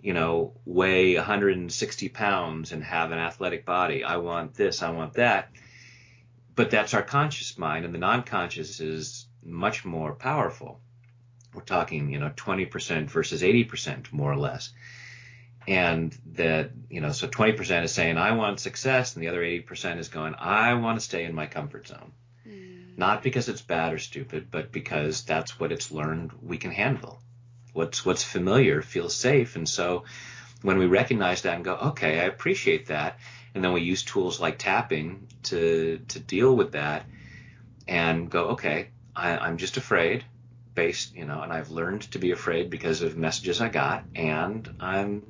you 0.00 0.12
know, 0.12 0.52
weigh 0.64 1.16
160 1.16 2.08
pounds 2.10 2.72
and 2.72 2.84
have 2.84 3.10
an 3.10 3.18
athletic 3.18 3.64
body. 3.64 4.04
I 4.04 4.18
want 4.18 4.54
this. 4.54 4.82
I 4.82 4.90
want 4.90 5.14
that. 5.14 5.50
But 6.54 6.70
that's 6.70 6.94
our 6.94 7.02
conscious 7.02 7.56
mind, 7.58 7.84
and 7.84 7.94
the 7.94 7.98
non-conscious 7.98 8.78
is 8.80 9.26
much 9.42 9.84
more 9.84 10.14
powerful. 10.14 10.80
We're 11.54 11.62
talking, 11.62 12.10
you 12.10 12.18
know, 12.18 12.30
20% 12.30 13.10
versus 13.10 13.42
80% 13.42 14.12
more 14.12 14.30
or 14.30 14.36
less. 14.36 14.70
And 15.66 16.16
that, 16.32 16.70
you 16.90 17.00
know, 17.00 17.12
so 17.12 17.26
20% 17.26 17.84
is 17.84 17.92
saying, 17.92 18.18
I 18.18 18.32
want 18.32 18.60
success, 18.60 19.14
and 19.14 19.22
the 19.22 19.28
other 19.28 19.40
80% 19.40 19.98
is 19.98 20.08
going, 20.08 20.34
I 20.34 20.74
want 20.74 20.98
to 20.98 21.04
stay 21.04 21.24
in 21.24 21.34
my 21.34 21.46
comfort 21.46 21.88
zone. 21.88 22.12
Not 22.96 23.22
because 23.22 23.48
it's 23.48 23.62
bad 23.62 23.92
or 23.92 23.98
stupid, 23.98 24.50
but 24.50 24.70
because 24.70 25.22
that's 25.24 25.58
what 25.58 25.72
it's 25.72 25.90
learned 25.90 26.32
we 26.42 26.58
can 26.58 26.70
handle. 26.70 27.20
What's 27.72 28.04
what's 28.04 28.22
familiar 28.22 28.82
feels 28.82 29.14
safe, 29.14 29.56
and 29.56 29.68
so 29.68 30.04
when 30.60 30.78
we 30.78 30.86
recognize 30.86 31.42
that 31.42 31.54
and 31.54 31.64
go, 31.64 31.74
okay, 31.74 32.20
I 32.20 32.24
appreciate 32.24 32.86
that, 32.86 33.18
and 33.54 33.64
then 33.64 33.72
we 33.72 33.80
use 33.80 34.02
tools 34.02 34.40
like 34.40 34.58
tapping 34.58 35.26
to 35.44 36.00
to 36.08 36.20
deal 36.20 36.54
with 36.54 36.72
that, 36.72 37.06
and 37.88 38.30
go, 38.30 38.48
okay, 38.48 38.88
I, 39.16 39.38
I'm 39.38 39.56
just 39.56 39.78
afraid, 39.78 40.24
based, 40.74 41.14
you 41.16 41.24
know, 41.24 41.40
and 41.40 41.52
I've 41.52 41.70
learned 41.70 42.02
to 42.12 42.18
be 42.18 42.30
afraid 42.30 42.68
because 42.68 43.00
of 43.00 43.16
messages 43.16 43.60
I 43.60 43.68
got, 43.70 44.04
and 44.14 44.68
I'm 44.78 45.22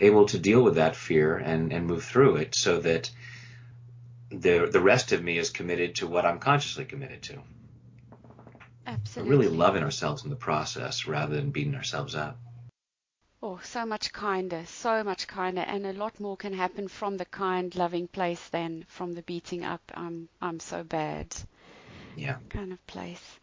able 0.00 0.26
to 0.26 0.38
deal 0.38 0.62
with 0.62 0.74
that 0.74 0.96
fear 0.96 1.36
and 1.36 1.72
and 1.72 1.86
move 1.86 2.04
through 2.04 2.36
it 2.36 2.54
so 2.54 2.78
that 2.80 3.10
the 4.40 4.68
the 4.70 4.80
rest 4.80 5.12
of 5.12 5.22
me 5.22 5.38
is 5.38 5.50
committed 5.50 5.96
to 5.96 6.06
what 6.06 6.24
I'm 6.24 6.38
consciously 6.38 6.84
committed 6.84 7.22
to. 7.24 7.42
Absolutely. 8.86 9.36
We're 9.36 9.42
really 9.42 9.56
loving 9.56 9.82
ourselves 9.82 10.24
in 10.24 10.30
the 10.30 10.36
process 10.36 11.06
rather 11.06 11.34
than 11.36 11.50
beating 11.50 11.74
ourselves 11.74 12.14
up. 12.14 12.38
Oh, 13.42 13.60
so 13.62 13.84
much 13.84 14.12
kinder, 14.12 14.64
so 14.66 15.04
much 15.04 15.26
kinder, 15.26 15.60
and 15.60 15.86
a 15.86 15.92
lot 15.92 16.18
more 16.18 16.36
can 16.36 16.54
happen 16.54 16.88
from 16.88 17.18
the 17.18 17.26
kind, 17.26 17.74
loving 17.74 18.08
place 18.08 18.48
than 18.48 18.84
from 18.88 19.12
the 19.12 19.22
beating 19.22 19.64
up. 19.64 19.82
I'm 19.94 20.28
I'm 20.40 20.60
so 20.60 20.82
bad. 20.82 21.34
Yeah. 22.16 22.36
Kind 22.48 22.72
of 22.72 22.86
place. 22.86 23.38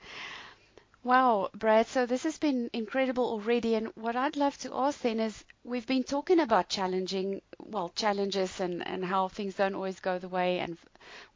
Wow, 1.04 1.50
Brad, 1.54 1.88
so 1.88 2.06
this 2.06 2.24
has 2.24 2.38
been 2.38 2.70
incredible 2.74 3.26
already. 3.26 3.76
And 3.76 3.88
what 3.96 4.16
I'd 4.16 4.36
love 4.36 4.58
to 4.60 4.74
ask 4.74 5.02
then 5.02 5.20
is 5.20 5.44
we've 5.64 5.86
been 5.88 6.04
talking 6.04 6.40
about 6.40 6.70
challenging, 6.70 7.42
well, 7.60 7.90
challenges 7.96 8.60
and, 8.60 8.86
and 8.86 9.04
how 9.06 9.28
things 9.28 9.56
don't 9.56 9.76
always 9.76 10.00
go 10.00 10.18
the 10.20 10.28
way 10.30 10.60
and 10.60 10.78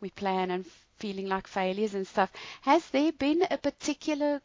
we 0.02 0.10
plan 0.10 0.52
and 0.52 0.66
feeling 0.98 1.28
like 1.28 1.48
failures 1.48 1.94
and 1.96 2.08
stuff. 2.08 2.32
Has 2.62 2.90
there 2.90 3.12
been 3.12 3.44
a 3.50 3.58
particular, 3.58 4.42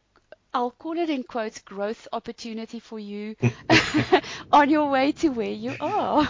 I'll 0.53 0.71
call 0.71 0.97
it 0.97 1.09
in 1.09 1.23
quotes, 1.23 1.59
growth 1.59 2.07
opportunity 2.13 2.79
for 2.79 2.99
you 2.99 3.35
on 4.51 4.69
your 4.69 4.89
way 4.89 5.11
to 5.13 5.29
where 5.29 5.51
you 5.51 5.75
are? 5.79 6.29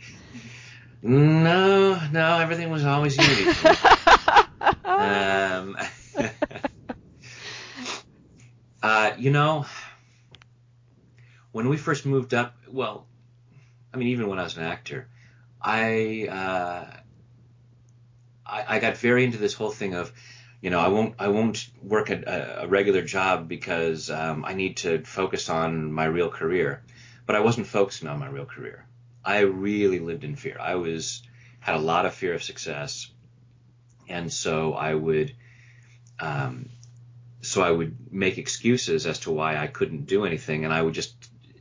no, 1.02 1.98
no, 2.12 2.38
everything 2.38 2.70
was 2.70 2.84
always 2.84 3.18
easy. 3.18 3.46
um, 4.98 5.76
uh, 8.84 9.14
you 9.16 9.30
know, 9.30 9.64
when 11.52 11.70
we 11.70 11.78
first 11.78 12.04
moved 12.04 12.34
up, 12.34 12.54
well, 12.70 13.06
I 13.94 13.96
mean, 13.96 14.08
even 14.08 14.28
when 14.28 14.38
I 14.38 14.42
was 14.42 14.58
an 14.58 14.64
actor, 14.64 15.08
I, 15.58 16.28
uh, 16.30 16.96
I, 18.44 18.76
I 18.76 18.78
got 18.80 18.98
very 18.98 19.24
into 19.24 19.38
this 19.38 19.54
whole 19.54 19.70
thing 19.70 19.94
of, 19.94 20.12
you 20.60 20.68
know, 20.68 20.78
I 20.78 20.88
won't, 20.88 21.14
I 21.18 21.28
won't 21.28 21.66
work 21.82 22.10
a, 22.10 22.58
a 22.64 22.66
regular 22.66 23.00
job 23.00 23.48
because 23.48 24.10
um, 24.10 24.44
I 24.44 24.52
need 24.52 24.76
to 24.78 25.02
focus 25.02 25.48
on 25.48 25.90
my 25.90 26.04
real 26.04 26.28
career. 26.28 26.82
But 27.24 27.36
I 27.36 27.40
wasn't 27.40 27.66
focusing 27.66 28.06
on 28.06 28.18
my 28.18 28.28
real 28.28 28.44
career. 28.44 28.84
I 29.24 29.40
really 29.40 29.98
lived 29.98 30.24
in 30.24 30.36
fear. 30.36 30.58
I 30.60 30.74
was 30.74 31.22
had 31.60 31.74
a 31.74 31.78
lot 31.78 32.04
of 32.04 32.12
fear 32.12 32.34
of 32.34 32.42
success, 32.42 33.10
and 34.10 34.30
so 34.30 34.74
I 34.74 34.94
would 34.94 35.34
um, 36.20 36.68
so 37.44 37.62
I 37.62 37.70
would 37.70 38.12
make 38.12 38.38
excuses 38.38 39.06
as 39.06 39.20
to 39.20 39.30
why 39.30 39.56
I 39.56 39.66
couldn't 39.66 40.06
do 40.06 40.24
anything, 40.24 40.64
and 40.64 40.72
I 40.72 40.80
would 40.82 40.94
just, 40.94 41.14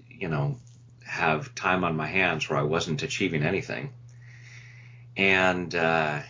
you 0.09 0.29
know, 0.29 0.57
have 1.05 1.53
time 1.55 1.83
on 1.83 1.95
my 1.97 2.07
hands 2.07 2.49
where 2.49 2.57
I 2.59 2.63
wasn't 2.63 3.03
achieving 3.03 3.43
anything. 3.43 3.91
and 5.15 5.75
uh, 5.75 6.21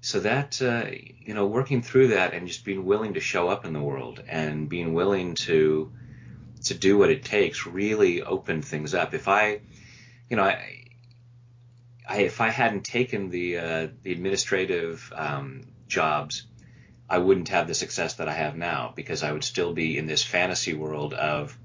so 0.00 0.20
that 0.20 0.62
uh, 0.62 0.86
you 1.26 1.34
know, 1.34 1.46
working 1.46 1.82
through 1.82 2.08
that 2.08 2.32
and 2.32 2.46
just 2.46 2.64
being 2.64 2.84
willing 2.84 3.14
to 3.14 3.20
show 3.20 3.48
up 3.48 3.64
in 3.64 3.72
the 3.72 3.82
world 3.82 4.22
and 4.28 4.68
being 4.68 4.94
willing 4.94 5.34
to 5.34 5.92
to 6.64 6.74
do 6.74 6.98
what 6.98 7.10
it 7.10 7.24
takes 7.24 7.66
really 7.66 8.22
opened 8.22 8.64
things 8.64 8.94
up. 8.94 9.14
If 9.14 9.28
I, 9.28 9.60
you 10.28 10.36
know, 10.36 10.44
I, 10.44 10.84
I 12.08 12.18
if 12.22 12.40
I 12.40 12.48
hadn't 12.50 12.84
taken 12.84 13.30
the 13.30 13.58
uh, 13.58 13.88
the 14.02 14.12
administrative 14.12 15.12
um, 15.14 15.62
jobs, 15.88 16.46
I 17.08 17.18
wouldn't 17.18 17.48
have 17.48 17.66
the 17.66 17.74
success 17.74 18.14
that 18.14 18.28
I 18.28 18.34
have 18.34 18.56
now 18.56 18.92
because 18.94 19.22
I 19.22 19.32
would 19.32 19.44
still 19.44 19.72
be 19.72 19.96
in 19.96 20.06
this 20.06 20.22
fantasy 20.22 20.74
world 20.74 21.14
of 21.14 21.56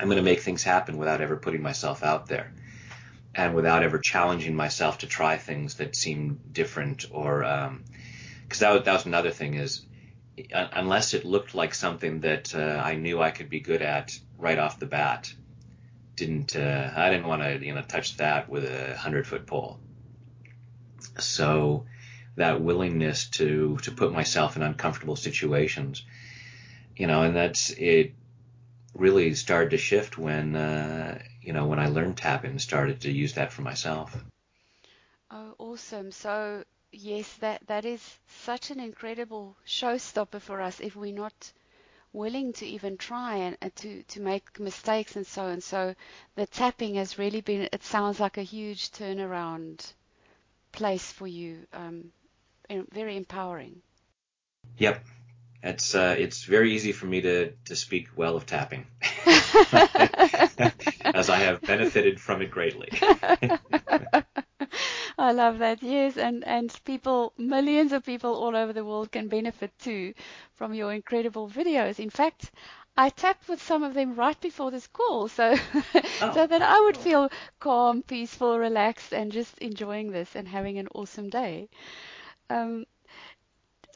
I'm 0.00 0.06
going 0.06 0.16
to 0.16 0.22
make 0.22 0.40
things 0.40 0.62
happen 0.62 0.96
without 0.96 1.20
ever 1.20 1.36
putting 1.36 1.62
myself 1.62 2.02
out 2.02 2.26
there 2.26 2.52
and 3.34 3.54
without 3.54 3.82
ever 3.82 3.98
challenging 3.98 4.56
myself 4.56 4.98
to 4.98 5.06
try 5.06 5.36
things 5.36 5.74
that 5.74 5.94
seem 5.94 6.40
different 6.50 7.06
or 7.10 7.40
because 8.42 8.62
um, 8.62 8.74
that, 8.74 8.84
that 8.84 8.92
was 8.92 9.06
another 9.06 9.30
thing 9.30 9.54
is 9.54 9.84
unless 10.50 11.12
it 11.12 11.24
looked 11.24 11.54
like 11.54 11.74
something 11.74 12.20
that 12.20 12.54
uh, 12.54 12.82
I 12.82 12.94
knew 12.94 13.20
I 13.20 13.30
could 13.30 13.50
be 13.50 13.60
good 13.60 13.82
at 13.82 14.18
right 14.38 14.58
off 14.58 14.78
the 14.78 14.86
bat 14.86 15.32
didn't 16.16 16.56
uh, 16.56 16.92
I 16.94 17.10
didn't 17.10 17.26
want 17.26 17.42
to 17.42 17.64
you 17.64 17.74
know 17.74 17.82
touch 17.82 18.16
that 18.18 18.48
with 18.48 18.64
a 18.64 18.96
hundred 18.96 19.26
foot 19.26 19.46
pole. 19.46 19.78
So 21.18 21.86
that 22.36 22.60
willingness 22.60 23.28
to 23.28 23.76
to 23.82 23.90
put 23.90 24.12
myself 24.12 24.56
in 24.56 24.62
uncomfortable 24.62 25.16
situations 25.16 26.04
you 26.96 27.06
know 27.06 27.22
and 27.22 27.36
that's 27.36 27.70
it 27.70 28.14
really 28.94 29.34
started 29.34 29.70
to 29.70 29.78
shift 29.78 30.18
when 30.18 30.54
uh, 30.54 31.18
you 31.40 31.52
know 31.52 31.66
when 31.66 31.78
I 31.78 31.86
learned 31.86 32.16
tapping 32.16 32.50
and 32.50 32.60
started 32.60 33.00
to 33.02 33.10
use 33.10 33.34
that 33.34 33.52
for 33.52 33.62
myself. 33.62 34.22
Oh, 35.30 35.54
awesome! 35.58 36.12
So 36.12 36.64
yes, 36.90 37.32
that 37.34 37.66
that 37.66 37.84
is 37.84 38.18
such 38.26 38.70
an 38.70 38.80
incredible 38.80 39.56
showstopper 39.66 40.40
for 40.40 40.60
us 40.60 40.80
if 40.80 40.94
we're 40.94 41.14
not 41.14 41.52
willing 42.12 42.52
to 42.52 42.66
even 42.66 42.98
try 42.98 43.36
and, 43.36 43.56
and 43.62 43.74
to 43.76 44.02
to 44.02 44.20
make 44.20 44.60
mistakes 44.60 45.16
and 45.16 45.26
so 45.26 45.46
and 45.46 45.62
so 45.62 45.94
the 46.34 46.46
tapping 46.46 46.96
has 46.96 47.18
really 47.18 47.40
been 47.40 47.66
it 47.72 47.82
sounds 47.82 48.20
like 48.20 48.36
a 48.36 48.42
huge 48.42 48.90
turnaround 48.90 49.94
place 50.72 51.10
for 51.10 51.26
you 51.26 51.66
um, 51.72 52.12
very 52.92 53.16
empowering 53.16 53.82
yep 54.78 55.04
it's 55.62 55.94
uh, 55.94 56.16
it's 56.18 56.42
very 56.42 56.72
easy 56.74 56.90
for 56.90 57.06
me 57.06 57.20
to 57.20 57.52
to 57.66 57.76
speak 57.76 58.08
well 58.16 58.34
of 58.34 58.46
tapping, 58.46 58.84
as 61.04 61.30
I 61.30 61.36
have 61.36 61.60
benefited 61.62 62.20
from 62.20 62.42
it 62.42 62.50
greatly. 62.50 62.88
I 65.18 65.30
love 65.32 65.58
that. 65.58 65.80
Yes, 65.82 66.16
and 66.16 66.44
and 66.44 66.76
people, 66.84 67.32
millions 67.38 67.92
of 67.92 68.04
people 68.04 68.34
all 68.34 68.56
over 68.56 68.72
the 68.72 68.84
world 68.84 69.12
can 69.12 69.28
benefit 69.28 69.70
too 69.78 70.14
from 70.54 70.74
your 70.74 70.92
incredible 70.92 71.48
videos. 71.48 72.00
In 72.00 72.10
fact, 72.10 72.50
I 72.96 73.10
tapped 73.10 73.48
with 73.48 73.62
some 73.62 73.84
of 73.84 73.94
them 73.94 74.16
right 74.16 74.40
before 74.40 74.72
this 74.72 74.88
call, 74.88 75.28
so 75.28 75.54
oh. 76.20 76.32
so 76.34 76.44
that 76.44 76.62
I 76.62 76.80
would 76.80 76.96
feel 76.96 77.30
calm, 77.60 78.02
peaceful, 78.02 78.58
relaxed, 78.58 79.12
and 79.12 79.30
just 79.30 79.58
enjoying 79.58 80.10
this 80.10 80.34
and 80.34 80.48
having 80.48 80.78
an 80.78 80.88
awesome 80.92 81.30
day. 81.30 81.68
Um, 82.52 82.84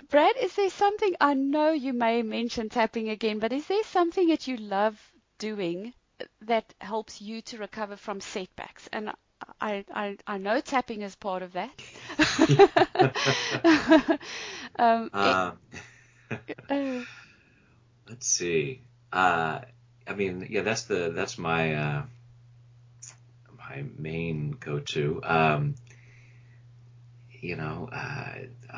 Brad, 0.08 0.36
is 0.40 0.54
there 0.54 0.70
something 0.70 1.14
I 1.20 1.34
know 1.34 1.72
you 1.72 1.92
may 1.92 2.22
mention 2.22 2.68
tapping 2.68 3.10
again, 3.10 3.38
but 3.38 3.52
is 3.52 3.66
there 3.66 3.84
something 3.84 4.28
that 4.28 4.46
you 4.46 4.56
love 4.56 4.98
doing 5.38 5.92
that 6.42 6.72
helps 6.80 7.20
you 7.20 7.42
to 7.42 7.58
recover 7.58 7.96
from 7.96 8.20
setbacks? 8.20 8.88
And 8.92 9.12
I, 9.60 9.84
I, 9.92 10.16
I 10.26 10.38
know 10.38 10.60
tapping 10.60 11.02
is 11.02 11.14
part 11.16 11.42
of 11.42 11.52
that. 11.52 11.70
um, 14.78 15.10
uh, 15.12 15.52
it, 16.48 16.58
uh, 16.70 17.00
let's 18.08 18.26
see. 18.26 18.80
Uh, 19.12 19.60
I 20.06 20.14
mean, 20.14 20.46
yeah, 20.48 20.62
that's 20.62 20.84
the 20.84 21.10
that's 21.10 21.36
my 21.36 21.74
uh, 21.74 22.02
my 23.58 23.84
main 23.98 24.56
go-to. 24.58 25.20
Um, 25.24 25.74
you 27.46 27.54
know, 27.54 27.88
uh, 27.92 28.32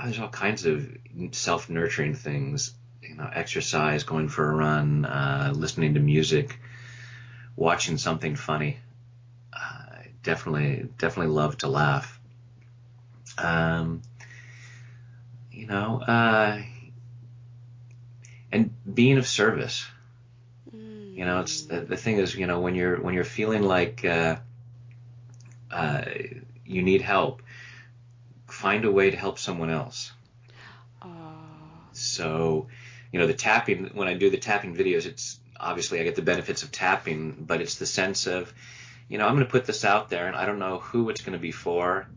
there's 0.05 0.19
all 0.19 0.29
kinds 0.29 0.67
of 0.67 0.87
self-nurturing 1.33 2.15
things. 2.15 2.75
You 3.01 3.15
know, 3.15 3.31
exercise, 3.33 4.05
going 4.05 4.29
for 4.29 4.51
a 4.51 4.55
run, 4.55 5.07
uh, 5.07 5.53
listening 5.57 5.95
to 5.95 6.01
music, 6.01 6.59
watching 7.57 7.97
something 7.97 8.37
funny. 8.37 8.79
Uh, 9.55 10.03
definitely, 10.23 10.87
definitely 10.99 11.33
love 11.33 11.57
to 11.59 11.69
laugh. 11.69 12.21
Um, 13.39 14.03
you 15.51 15.67
know, 15.67 16.03
uh, 16.03 16.61
and 18.53 18.71
being 18.95 19.17
of 19.17 19.27
service. 19.27 19.87
You 20.73 21.25
know, 21.25 21.41
it's 21.41 21.63
the, 21.63 21.81
the 21.81 21.97
thing 21.97 22.19
is, 22.19 22.35
you 22.35 22.47
know, 22.47 22.61
when 22.61 22.75
you're 22.75 23.01
when 23.01 23.15
you're 23.15 23.25
feeling 23.25 23.63
like 23.63 24.05
uh, 24.05 24.37
uh, 25.71 26.05
you 26.67 26.83
need 26.83 27.01
help, 27.01 27.38
find 28.59 28.85
a 28.85 28.91
way 28.91 29.09
to 29.09 29.17
help 29.17 29.39
someone 29.39 29.71
else. 29.71 30.11
So, 31.93 32.67
you 33.13 33.21
know, 33.21 33.29
the 33.29 33.35
tapping, 33.35 33.91
when 33.95 34.09
I 34.09 34.15
do 34.15 34.31
the 34.31 34.37
tapping 34.37 34.75
videos, 34.75 35.07
it's 35.07 35.39
obviously 35.59 36.01
I 36.01 36.03
get 36.03 36.17
the 36.17 36.23
benefits 36.23 36.65
of 36.65 36.73
tapping, 36.73 37.45
but 37.47 37.61
it's 37.61 37.77
the 37.77 37.87
sense 37.87 38.27
of, 38.27 38.53
you 39.09 39.17
know, 39.17 39.27
I'm 39.27 39.35
going 39.35 39.47
to 39.47 39.51
put 39.51 39.65
this 39.65 39.85
out 39.85 40.11
there 40.11 40.27
and 40.27 40.35
I 40.35 40.45
don't 40.45 40.59
know 40.59 40.81
who 40.81 41.09
it's 41.09 41.21
going 41.21 41.35
to 41.35 41.39
be 41.39 41.53
for, 41.53 42.09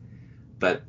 but, 0.57 0.81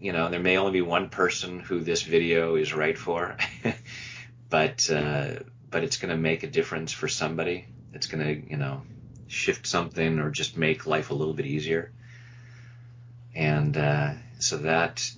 you 0.00 0.12
know, 0.12 0.28
there 0.30 0.40
may 0.40 0.58
only 0.58 0.72
be 0.72 0.82
one 0.82 1.10
person 1.10 1.60
who 1.60 1.78
this 1.78 2.02
video 2.02 2.56
is 2.56 2.74
right 2.74 2.98
for, 2.98 3.36
but, 4.50 4.90
uh, 4.90 5.30
but 5.70 5.84
it's 5.84 5.98
going 5.98 6.10
to 6.10 6.20
make 6.20 6.42
a 6.42 6.48
difference 6.48 6.90
for 6.90 7.06
somebody. 7.06 7.66
It's 7.94 8.08
going 8.08 8.24
to, 8.24 8.50
you 8.50 8.56
know, 8.56 8.82
shift 9.28 9.64
something 9.64 10.18
or 10.18 10.30
just 10.30 10.56
make 10.56 10.86
life 10.86 11.10
a 11.10 11.14
little 11.14 11.34
bit 11.34 11.46
easier. 11.46 11.92
And, 13.32 13.76
uh, 13.76 14.14
so 14.38 14.58
that 14.58 15.10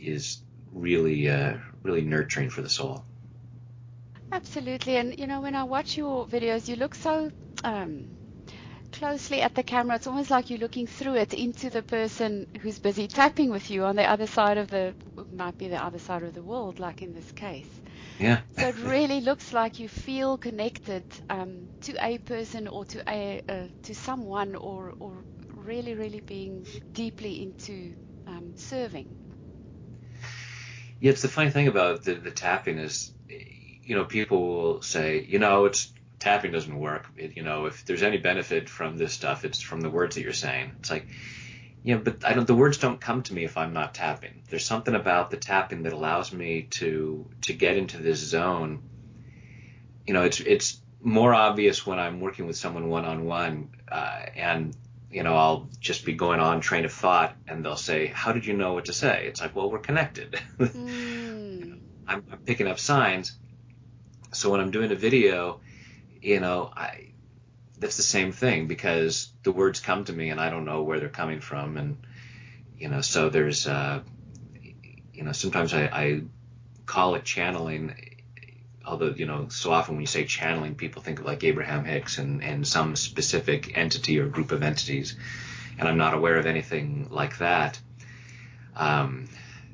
is 0.00 0.42
really 0.72 1.28
uh, 1.28 1.58
really 1.82 2.02
nurturing 2.02 2.50
for 2.50 2.62
the 2.62 2.70
soul. 2.70 3.06
Absolutely, 4.32 4.96
and 4.96 5.14
you 5.18 5.26
know 5.26 5.40
when 5.40 5.54
I 5.54 5.64
watch 5.64 5.96
your 5.96 6.26
videos, 6.26 6.68
you 6.68 6.76
look 6.76 6.94
so 6.94 7.30
um, 7.64 8.08
closely 8.92 9.40
at 9.42 9.54
the 9.54 9.62
camera. 9.62 9.96
It's 9.96 10.06
almost 10.06 10.30
like 10.30 10.50
you're 10.50 10.58
looking 10.58 10.86
through 10.86 11.16
it 11.16 11.32
into 11.34 11.70
the 11.70 11.82
person 11.82 12.46
who's 12.60 12.78
busy 12.78 13.06
tapping 13.08 13.50
with 13.50 13.70
you 13.70 13.84
on 13.84 13.96
the 13.96 14.04
other 14.04 14.26
side 14.26 14.58
of 14.58 14.68
the 14.68 14.94
might 15.30 15.58
be 15.58 15.68
the 15.68 15.82
other 15.82 15.98
side 15.98 16.22
of 16.22 16.34
the 16.34 16.42
world, 16.42 16.78
like 16.78 17.02
in 17.02 17.12
this 17.12 17.30
case. 17.32 17.80
Yeah. 18.18 18.42
so 18.52 18.68
it 18.68 18.76
really 18.78 19.20
looks 19.20 19.52
like 19.52 19.78
you 19.78 19.88
feel 19.88 20.38
connected 20.38 21.04
um, 21.30 21.70
to 21.80 21.94
a 22.04 22.18
person 22.18 22.68
or 22.68 22.84
to 22.86 23.02
a 23.08 23.40
uh, 23.48 23.68
to 23.82 23.94
someone, 23.94 24.54
or 24.56 24.94
or 25.00 25.24
really 25.56 25.94
really 25.94 26.20
being 26.20 26.66
deeply 26.92 27.42
into 27.42 27.94
um, 28.28 28.52
serving. 28.56 29.08
Yeah, 31.00 31.10
it's 31.10 31.22
the 31.22 31.28
funny 31.28 31.50
thing 31.50 31.68
about 31.68 32.04
the, 32.04 32.14
the 32.14 32.30
tapping 32.30 32.78
is, 32.78 33.12
you 33.28 33.96
know, 33.96 34.04
people 34.04 34.46
will 34.46 34.82
say, 34.82 35.24
you 35.26 35.38
know, 35.38 35.64
it's 35.64 35.92
tapping 36.18 36.52
doesn't 36.52 36.78
work. 36.78 37.06
It, 37.16 37.36
you 37.36 37.42
know, 37.42 37.66
if 37.66 37.84
there's 37.84 38.02
any 38.02 38.18
benefit 38.18 38.68
from 38.68 38.98
this 38.98 39.12
stuff, 39.12 39.44
it's 39.44 39.60
from 39.60 39.80
the 39.80 39.90
words 39.90 40.16
that 40.16 40.22
you're 40.22 40.32
saying. 40.32 40.72
It's 40.80 40.90
like, 40.90 41.06
know, 41.96 41.98
but 41.98 42.24
I 42.24 42.32
don't. 42.34 42.46
The 42.46 42.54
words 42.54 42.78
don't 42.78 43.00
come 43.00 43.22
to 43.22 43.34
me 43.34 43.44
if 43.44 43.56
I'm 43.56 43.72
not 43.72 43.94
tapping. 43.94 44.42
There's 44.48 44.64
something 44.64 44.94
about 44.94 45.30
the 45.30 45.36
tapping 45.36 45.84
that 45.84 45.92
allows 45.92 46.32
me 46.32 46.62
to 46.70 47.28
to 47.42 47.52
get 47.52 47.76
into 47.76 47.98
this 47.98 48.18
zone. 48.18 48.82
You 50.06 50.14
know, 50.14 50.22
it's 50.22 50.40
it's 50.40 50.80
more 51.00 51.32
obvious 51.34 51.86
when 51.86 51.98
I'm 51.98 52.20
working 52.20 52.46
with 52.46 52.56
someone 52.56 52.88
one 52.88 53.04
on 53.04 53.24
one, 53.24 53.70
and 54.36 54.76
you 55.10 55.22
know, 55.22 55.34
I'll 55.34 55.68
just 55.80 56.04
be 56.04 56.12
going 56.12 56.40
on 56.40 56.60
train 56.60 56.84
of 56.84 56.92
thought 56.92 57.34
and 57.46 57.64
they'll 57.64 57.76
say, 57.76 58.06
How 58.06 58.32
did 58.32 58.46
you 58.46 58.54
know 58.54 58.74
what 58.74 58.86
to 58.86 58.92
say? 58.92 59.26
It's 59.26 59.40
like, 59.40 59.56
Well, 59.56 59.70
we're 59.70 59.78
connected. 59.78 60.38
Mm. 60.58 60.74
you 61.60 61.66
know, 61.66 61.78
I'm, 62.06 62.24
I'm, 62.30 62.38
picking 62.38 62.66
up 62.66 62.78
signs. 62.78 63.36
So 64.32 64.50
when 64.50 64.60
I'm 64.60 64.70
doing 64.70 64.92
a 64.92 64.94
video, 64.94 65.60
you 66.20 66.40
know, 66.40 66.70
I 66.76 67.12
that's 67.78 67.96
the 67.96 68.02
same 68.02 68.32
thing 68.32 68.66
because 68.66 69.32
the 69.44 69.52
words 69.52 69.80
come 69.80 70.04
to 70.04 70.12
me 70.12 70.30
and 70.30 70.40
I 70.40 70.50
don't 70.50 70.64
know 70.64 70.82
where 70.82 70.98
they're 70.98 71.08
coming 71.08 71.40
from. 71.40 71.76
And, 71.76 71.98
you 72.76 72.88
know, 72.88 73.00
so 73.02 73.28
there's, 73.28 73.66
uh, 73.68 74.00
you 75.12 75.22
know, 75.22 75.32
sometimes 75.32 75.72
I, 75.72 75.84
I 75.84 76.22
call 76.86 77.14
it 77.14 77.24
channeling 77.24 78.07
although 78.88 79.10
you 79.10 79.26
know 79.26 79.48
so 79.48 79.70
often 79.70 79.94
when 79.94 80.00
you 80.00 80.06
say 80.06 80.24
channeling 80.24 80.74
people 80.74 81.02
think 81.02 81.20
of 81.20 81.26
like 81.26 81.44
abraham 81.44 81.84
hicks 81.84 82.18
and, 82.18 82.42
and 82.42 82.66
some 82.66 82.96
specific 82.96 83.76
entity 83.76 84.18
or 84.18 84.26
group 84.26 84.52
of 84.52 84.62
entities. 84.62 85.16
And 85.78 85.88
i'm 85.88 85.98
not 85.98 86.14
aware 86.14 86.36
of 86.36 86.46
anything 86.46 87.08
like 87.10 87.38
that. 87.38 87.78
Um, 88.74 89.28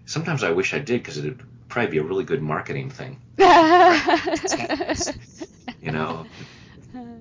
sometimes 0.07 0.43
i 0.43 0.51
wish 0.51 0.75
i 0.75 0.79
did 0.79 1.03
because 1.03 1.19
it 1.19 1.25
would 1.25 1.43
probably 1.69 1.91
be 1.91 1.99
a 1.99 2.03
really 2.03 2.25
good 2.25 2.43
marketing 2.43 2.91
thing. 2.91 3.21
You 5.81 5.93
know 5.93 6.27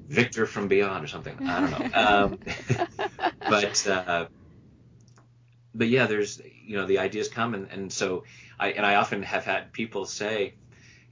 victor 0.07 0.45
from 0.45 0.67
beyond 0.67 1.03
or 1.03 1.07
something. 1.07 1.37
I 1.47 1.59
don't 1.59 1.71
know. 1.71 1.89
Um, 1.93 2.39
but 3.39 3.87
uh, 3.87 4.25
but 5.73 5.87
yeah, 5.87 6.05
there's 6.05 6.41
you 6.63 6.77
know 6.77 6.85
the 6.85 6.99
ideas 6.99 7.27
come 7.29 7.53
and, 7.53 7.67
and 7.71 7.91
so 7.91 8.23
I 8.59 8.71
and 8.71 8.85
I 8.85 8.95
often 8.95 9.23
have 9.23 9.45
had 9.45 9.73
people 9.73 10.05
say, 10.05 10.53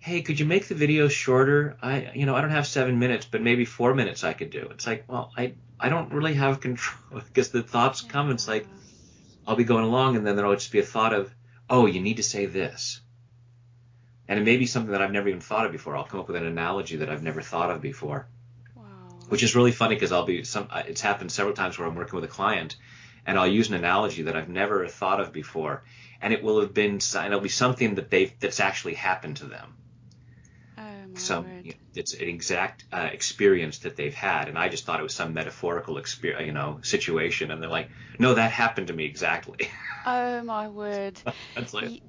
hey, 0.02 0.24
could 0.24 0.40
you 0.40 0.48
make 0.48 0.68
the 0.68 0.74
video 0.74 1.08
shorter? 1.08 1.78
I 1.82 2.12
you 2.16 2.26
know 2.26 2.36
I 2.36 2.42
don't 2.42 2.50
have 2.50 2.68
seven 2.68 3.00
minutes, 3.00 3.28
but 3.30 3.42
maybe 3.42 3.66
four 3.66 3.94
minutes 3.94 4.24
I 4.24 4.34
could 4.34 4.50
do. 4.50 4.68
It's 4.72 4.88
like 4.88 5.06
well 5.08 5.32
I 5.38 5.54
I 5.80 5.90
don't 5.90 6.12
really 6.12 6.34
have 6.34 6.60
control 6.60 7.22
because 7.28 7.50
the 7.50 7.64
thoughts 7.64 8.02
come. 8.02 8.32
It's 8.32 8.48
like 8.48 8.68
I'll 9.48 9.56
be 9.56 9.64
going 9.64 9.86
along 9.86 10.18
and 10.18 10.26
then 10.26 10.36
there'll 10.36 10.56
just 10.56 10.72
be 10.72 10.80
a 10.80 10.84
thought 10.84 11.14
of 11.14 11.34
oh 11.70 11.86
you 11.86 12.02
need 12.02 12.18
to 12.18 12.24
say 12.24 12.48
this. 12.48 13.00
And 14.28 14.40
it 14.40 14.44
may 14.44 14.58
be 14.58 14.66
something 14.66 14.92
that 14.92 15.02
I've 15.02 15.12
never 15.12 15.28
even 15.28 15.42
thought 15.42 15.66
of 15.66 15.72
before. 15.72 15.96
I'll 15.96 16.06
come 16.06 16.20
up 16.20 16.28
with 16.28 16.38
an 16.38 16.46
analogy 16.46 16.98
that 16.98 17.10
I've 17.10 17.24
never 17.24 17.42
thought 17.42 17.70
of 17.70 17.82
before. 17.82 18.28
Wow. 18.76 18.84
Which 19.30 19.44
is 19.44 19.56
really 19.56 19.72
funny 19.72 19.96
because 19.96 20.12
I'll 20.12 20.26
be 20.26 20.44
some. 20.46 20.68
It's 20.88 21.02
happened 21.02 21.32
several 21.32 21.54
times 21.54 21.78
where 21.78 21.88
I'm 21.88 21.96
working 21.96 22.16
with 22.16 22.24
a 22.24 22.34
client, 22.34 22.78
and 23.26 23.38
I'll 23.38 23.48
use 23.48 23.68
an 23.68 23.76
analogy 23.76 24.24
that 24.24 24.38
I've 24.38 24.48
never 24.48 24.88
thought 24.88 25.20
of 25.20 25.34
before, 25.34 25.84
and 26.22 26.34
it 26.34 26.42
will 26.42 26.62
have 26.62 26.74
been 26.74 27.00
and 27.16 27.28
it'll 27.28 27.42
be 27.42 27.50
something 27.50 27.96
that 27.96 28.10
they've 28.10 28.32
that's 28.40 28.62
actually 28.62 28.94
happened 28.94 29.38
to 29.38 29.46
them. 29.46 29.74
Some 31.16 31.46
it's 31.94 32.14
an 32.14 32.28
exact 32.28 32.86
uh, 32.92 33.10
experience 33.12 33.80
that 33.80 33.96
they've 33.96 34.14
had, 34.14 34.48
and 34.50 34.58
I 34.58 34.70
just 34.70 34.86
thought 34.86 35.00
it 35.00 35.04
was 35.04 35.14
some 35.14 35.34
metaphorical 35.34 35.98
experience, 35.98 36.46
you 36.48 36.54
know, 36.54 36.80
situation, 36.84 37.52
and 37.52 37.62
they're 37.62 37.70
like, 37.70 37.90
no, 38.20 38.34
that 38.34 38.52
happened 38.52 38.88
to 38.88 38.94
me 38.94 39.06
exactly. 39.06 39.58
Oh 40.06 40.42
my 40.42 40.68
word. 40.68 41.20
That's 41.56 41.74
like 41.76 41.86
Ye- 41.86 42.02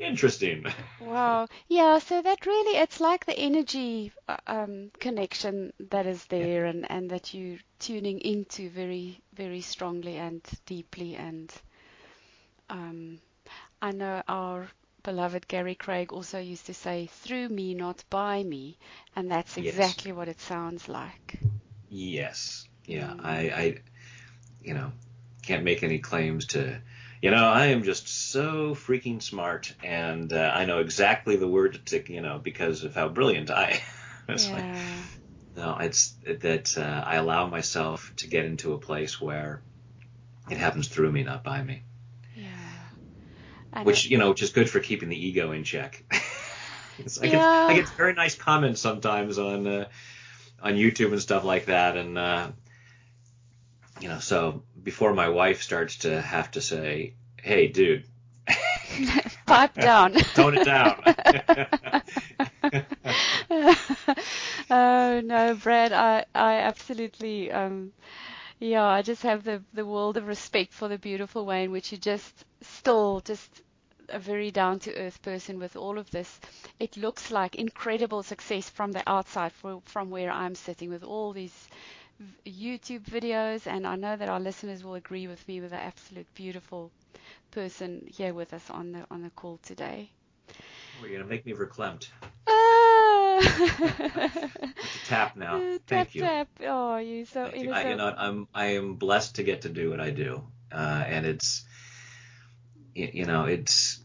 interesting. 0.00 0.64
Wow. 1.00 1.46
Yeah, 1.68 1.98
so 1.98 2.20
that 2.20 2.46
really 2.46 2.78
it's 2.78 3.00
like 3.00 3.26
the 3.26 3.38
energy 3.38 4.12
uh, 4.28 4.36
um 4.46 4.90
connection 4.98 5.72
that 5.90 6.06
is 6.06 6.24
there 6.26 6.64
and 6.64 6.90
and 6.90 7.10
that 7.10 7.32
you're 7.34 7.58
tuning 7.78 8.18
into 8.20 8.70
very 8.70 9.20
very 9.34 9.60
strongly 9.60 10.16
and 10.16 10.42
deeply 10.66 11.14
and 11.14 11.52
um 12.70 13.18
I 13.82 13.92
know 13.92 14.22
our 14.28 14.68
beloved 15.02 15.48
Gary 15.48 15.74
Craig 15.74 16.12
also 16.12 16.38
used 16.38 16.66
to 16.66 16.74
say 16.74 17.06
through 17.06 17.48
me 17.48 17.74
not 17.74 18.04
by 18.10 18.42
me 18.42 18.76
and 19.16 19.30
that's 19.30 19.56
Yes. 19.56 19.66
exactly 19.66 20.12
what 20.12 20.28
it 20.28 20.40
sounds 20.40 20.88
like. 20.88 21.38
Yes. 21.90 22.66
Yeah. 22.86 23.10
Mm. 23.10 23.24
I, 23.24 23.38
I, 23.50 23.78
you 24.62 24.74
know, 24.74 24.92
can't 25.42 25.64
make 25.64 25.82
any 25.82 25.98
claims 25.98 26.46
to, 26.46 26.80
you 27.22 27.30
know, 27.30 27.44
I 27.44 27.66
am 27.66 27.82
just 27.82 28.08
so 28.08 28.74
freaking 28.74 29.22
smart 29.22 29.74
and 29.82 30.32
uh, 30.32 30.52
I 30.54 30.64
know 30.64 30.80
exactly 30.80 31.36
the 31.36 31.48
word 31.48 31.80
to, 31.86 32.12
you 32.12 32.20
know, 32.20 32.38
because 32.38 32.84
of 32.84 32.94
how 32.94 33.08
brilliant 33.08 33.50
I. 33.50 33.80
it's 34.28 34.52
like, 34.52 34.64
Yeah. 34.64 35.02
no, 35.56 35.76
it's 35.80 36.14
that 36.26 36.76
uh, 36.78 37.02
I 37.06 37.16
allow 37.16 37.46
myself 37.48 38.12
to 38.18 38.28
get 38.28 38.44
into 38.44 38.74
a 38.74 38.78
place 38.78 39.20
where 39.20 39.62
it 40.50 40.56
happens 40.56 40.88
through 40.88 41.12
me, 41.12 41.24
not 41.24 41.44
by 41.44 41.62
me. 41.62 41.82
And 43.72 43.86
which 43.86 44.06
it- 44.06 44.10
you 44.10 44.18
know, 44.18 44.30
which 44.30 44.42
is 44.42 44.50
good 44.50 44.68
for 44.68 44.80
keeping 44.80 45.08
the 45.08 45.26
ego 45.26 45.52
in 45.52 45.64
check. 45.64 46.02
I, 47.22 47.26
get, 47.28 47.40
I 47.68 47.74
get 47.74 47.88
very 47.90 48.12
nice 48.14 48.34
comments 48.34 48.80
sometimes 48.80 49.38
on 49.38 49.66
uh, 49.66 49.88
on 50.60 50.74
YouTube 50.74 51.12
and 51.12 51.20
stuff 51.20 51.44
like 51.44 51.66
that, 51.66 51.96
and 51.96 52.18
uh, 52.18 52.48
you 54.00 54.08
know, 54.08 54.18
so 54.18 54.62
before 54.82 55.14
my 55.14 55.28
wife 55.28 55.62
starts 55.62 55.98
to 55.98 56.20
have 56.20 56.50
to 56.52 56.60
say, 56.60 57.14
"Hey, 57.40 57.68
dude, 57.68 58.04
pipe 59.46 59.74
down. 59.74 60.12
tone 60.34 60.58
it 60.58 60.64
down," 60.64 61.00
oh 64.70 65.20
no, 65.24 65.54
Brad, 65.54 65.92
I 65.92 66.24
I 66.34 66.54
absolutely 66.56 67.50
um 67.52 67.92
yeah, 68.60 68.84
I 68.84 69.02
just 69.02 69.22
have 69.22 69.44
the 69.44 69.62
the 69.72 69.86
world 69.86 70.16
of 70.16 70.26
respect 70.26 70.72
for 70.72 70.88
the 70.88 70.98
beautiful 70.98 71.44
way 71.46 71.64
in 71.64 71.70
which 71.70 71.92
you 71.92 71.98
just 71.98 72.44
still 72.62 73.20
just 73.20 73.62
a 74.10 74.18
very 74.18 74.50
down 74.50 74.78
to 74.80 74.94
earth 74.96 75.20
person 75.22 75.58
with 75.58 75.76
all 75.76 75.98
of 75.98 76.10
this. 76.10 76.40
It 76.80 76.96
looks 76.96 77.30
like 77.30 77.54
incredible 77.56 78.22
success 78.22 78.68
from 78.68 78.92
the 78.92 79.02
outside 79.06 79.52
for, 79.52 79.82
from 79.84 80.10
where 80.10 80.30
I'm 80.30 80.54
sitting 80.54 80.88
with 80.90 81.04
all 81.04 81.32
these 81.32 81.68
YouTube 82.46 83.02
videos 83.02 83.66
and 83.66 83.86
I 83.86 83.96
know 83.96 84.16
that 84.16 84.28
our 84.28 84.40
listeners 84.40 84.82
will 84.82 84.94
agree 84.94 85.28
with 85.28 85.46
me 85.46 85.60
with 85.60 85.70
the 85.70 85.76
absolute 85.76 86.26
beautiful 86.34 86.90
person 87.50 88.08
here 88.10 88.34
with 88.34 88.52
us 88.52 88.68
on 88.70 88.92
the 88.92 89.04
on 89.10 89.22
the 89.22 89.30
call 89.30 89.58
today. 89.62 90.10
We're 91.00 91.12
gonna 91.12 91.28
make 91.28 91.46
me 91.46 91.52
verklempt. 91.52 92.08
Ah. 92.48 92.87
Tap 95.06 95.36
now. 95.36 95.56
Uh, 95.68 95.78
Thank 95.86 96.08
tap 96.08 96.14
you. 96.14 96.20
tap. 96.22 96.48
Oh, 96.64 96.96
you 96.98 97.24
so 97.24 97.44
Thank 97.44 97.56
you. 97.56 97.70
innocent. 97.70 97.86
I, 97.86 97.90
you 97.90 97.96
know, 97.96 98.14
I'm 98.16 98.48
I 98.54 98.64
am 98.76 98.94
blessed 98.94 99.36
to 99.36 99.42
get 99.42 99.62
to 99.62 99.68
do 99.68 99.90
what 99.90 100.00
I 100.00 100.10
do, 100.10 100.42
uh, 100.70 101.04
and 101.06 101.26
it's 101.26 101.64
you 102.94 103.24
know 103.24 103.44
it's 103.44 104.00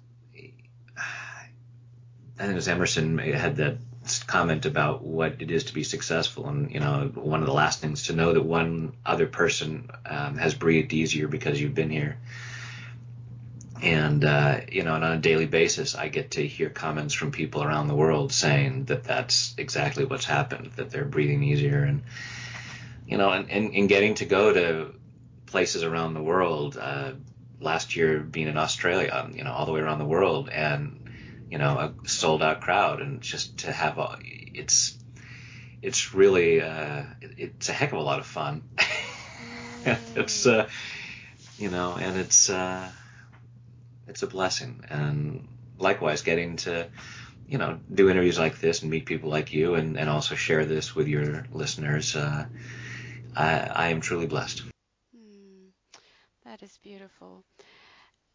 I 2.43 2.43
think 2.43 2.52
it 2.52 2.56
was 2.56 2.67
Emerson 2.67 3.17
had 3.19 3.58
that 3.58 3.78
comment 4.28 4.65
about 4.65 5.04
what 5.04 5.41
it 5.41 5.52
is 5.52 5.65
to 5.65 5.74
be 5.74 5.84
successful, 5.84 6.48
and 6.48 6.72
you 6.72 6.80
know 6.80 7.12
one 7.13 7.41
of 7.41 7.46
the 7.46 7.54
last 7.54 7.80
things 7.80 8.04
to 8.04 8.13
know 8.13 8.34
that 8.34 8.41
one 8.41 8.93
other 9.06 9.28
person 9.28 9.89
um, 10.06 10.38
has 10.38 10.54
breathed 10.54 10.93
easier 10.93 11.28
because 11.28 11.62
you've 11.62 11.76
been 11.76 11.89
here. 11.89 12.17
And 13.84 14.24
uh, 14.24 14.62
you 14.72 14.84
know, 14.84 14.96
and 14.96 15.04
on 15.04 15.12
a 15.12 15.19
daily 15.19 15.46
basis, 15.46 15.93
I 15.93 16.08
get 16.08 16.32
to 16.32 16.48
hear 16.48 16.69
comments 16.69 17.13
from 17.13 17.32
people 17.32 17.62
around 17.62 17.89
the 17.89 17.96
world 17.96 18.32
saying 18.32 18.86
that 18.86 19.04
that's 19.04 19.54
exactly 19.58 20.06
what's 20.06 20.24
happened, 20.24 20.72
that 20.78 20.89
they're 20.89 21.04
breathing 21.04 21.43
easier, 21.43 21.84
and 21.84 22.04
you 23.06 23.17
know, 23.17 23.32
and, 23.32 23.52
and, 23.52 23.76
and 23.76 23.89
getting 23.89 24.15
to 24.15 24.26
go 24.26 24.54
to 24.54 24.93
places 25.48 25.84
around 25.84 26.13
the 26.13 26.24
world. 26.24 26.78
Uh, 26.80 27.12
last 27.60 27.98
year, 27.98 28.22
being 28.22 28.48
in 28.48 28.58
Australia, 28.58 29.30
you 29.34 29.43
know, 29.43 29.52
all 29.52 29.65
the 29.65 29.74
way 29.74 29.82
around 29.82 30.00
the 30.00 30.06
world, 30.06 30.48
and 30.48 31.10
you 31.50 31.58
know, 31.58 31.78
a 31.78 32.08
sold 32.08 32.41
out 32.41 32.62
crowd, 32.62 33.02
and 33.02 33.19
just 33.19 33.58
to 33.60 33.72
have 33.74 33.98
a, 33.98 34.17
it's 34.22 34.98
it's 35.82 36.13
really 36.13 36.62
uh, 36.62 37.04
it's 37.19 37.67
a 37.67 37.74
heck 37.74 37.91
of 37.91 37.98
a 37.98 38.02
lot 38.02 38.19
of 38.19 38.26
fun. 38.26 38.63
it's 40.15 40.46
uh, 40.46 40.69
you 41.58 41.69
know, 41.69 41.98
and 42.00 42.17
it's 42.17 42.50
uh, 42.50 42.89
it's 44.08 44.24
a 44.24 44.28
blessing, 44.28 44.84
and 44.89 45.48
likewise 45.78 46.22
getting 46.22 46.58
to 46.58 46.89
you 47.48 47.58
know 47.58 47.80
do 47.94 48.10
interviews 48.10 48.39
like 48.39 48.60
this 48.60 48.82
and 48.82 48.92
meet 48.92 49.06
people 49.06 49.30
like 49.30 49.54
you, 49.54 49.76
and, 49.76 49.98
and 49.98 50.10
also 50.10 50.36
share 50.36 50.66
this 50.66 50.96
with 50.96 51.08
your 51.08 51.46
listeners. 51.52 52.16
Uh, 52.16 52.46
I, 53.36 53.60
I 53.60 53.88
am 53.89 54.02
truly 54.02 54.28
blessed. 54.28 54.63
Hmm, 55.16 55.68
that 56.46 56.63
is 56.63 56.78
beautiful. 56.84 57.44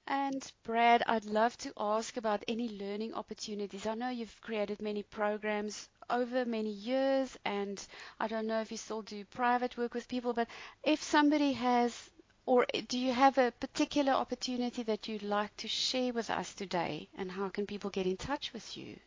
And 0.09 0.42
Brad, 0.64 1.02
I'd 1.07 1.24
love 1.26 1.57
to 1.59 1.72
ask 1.76 2.16
about 2.16 2.42
any 2.48 2.68
learning 2.68 3.14
opportunities. 3.14 3.87
I 3.87 3.94
know 3.94 4.09
you've 4.09 4.40
created 4.40 4.81
many 4.83 5.02
programs 5.02 5.88
over 6.11 6.44
many 6.44 6.70
years, 6.70 7.37
and 7.44 7.81
I 8.18 8.26
don't 8.26 8.46
know 8.46 8.61
if 8.61 8.70
you 8.72 8.76
still 8.78 9.02
do 9.02 9.24
private 9.26 9.76
work 9.76 9.94
with 9.94 10.09
people, 10.09 10.33
but 10.33 10.48
if 10.83 11.02
somebody 11.02 11.52
has, 11.52 12.11
or 12.48 12.66
do 12.88 12.98
you 12.98 13.12
have 13.12 13.38
a 13.38 13.52
particular 13.52 14.12
opportunity 14.12 14.82
that 14.84 15.06
you'd 15.08 15.22
like 15.22 15.56
to 15.58 15.68
share 15.68 16.12
with 16.14 16.30
us 16.30 16.54
today, 16.54 17.08
and 17.14 17.30
how 17.32 17.50
can 17.50 17.66
people 17.66 17.90
get 17.90 18.06
in 18.06 18.16
touch 18.16 18.52
with 18.54 18.76
you? 18.76 19.00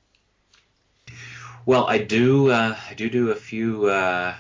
Well, 1.66 1.86
I 1.88 2.00
do. 2.00 2.50
Uh, 2.52 2.76
I 2.90 2.94
do 2.94 3.10
do 3.10 3.32
a 3.32 3.36
few 3.36 3.86
uh, 3.88 4.36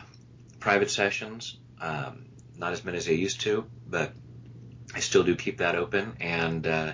private 0.59 0.91
sessions. 0.91 1.57
Um, 1.79 2.29
not 2.57 2.73
as 2.73 2.83
many 2.83 2.97
as 2.97 3.07
I 3.07 3.11
used 3.13 3.41
to, 3.41 3.65
but 3.87 4.15
I 4.95 4.99
still 5.01 5.23
do 5.23 5.35
keep 5.35 5.59
that 5.59 5.75
open. 5.75 6.15
And 6.19 6.67
uh, 6.67 6.93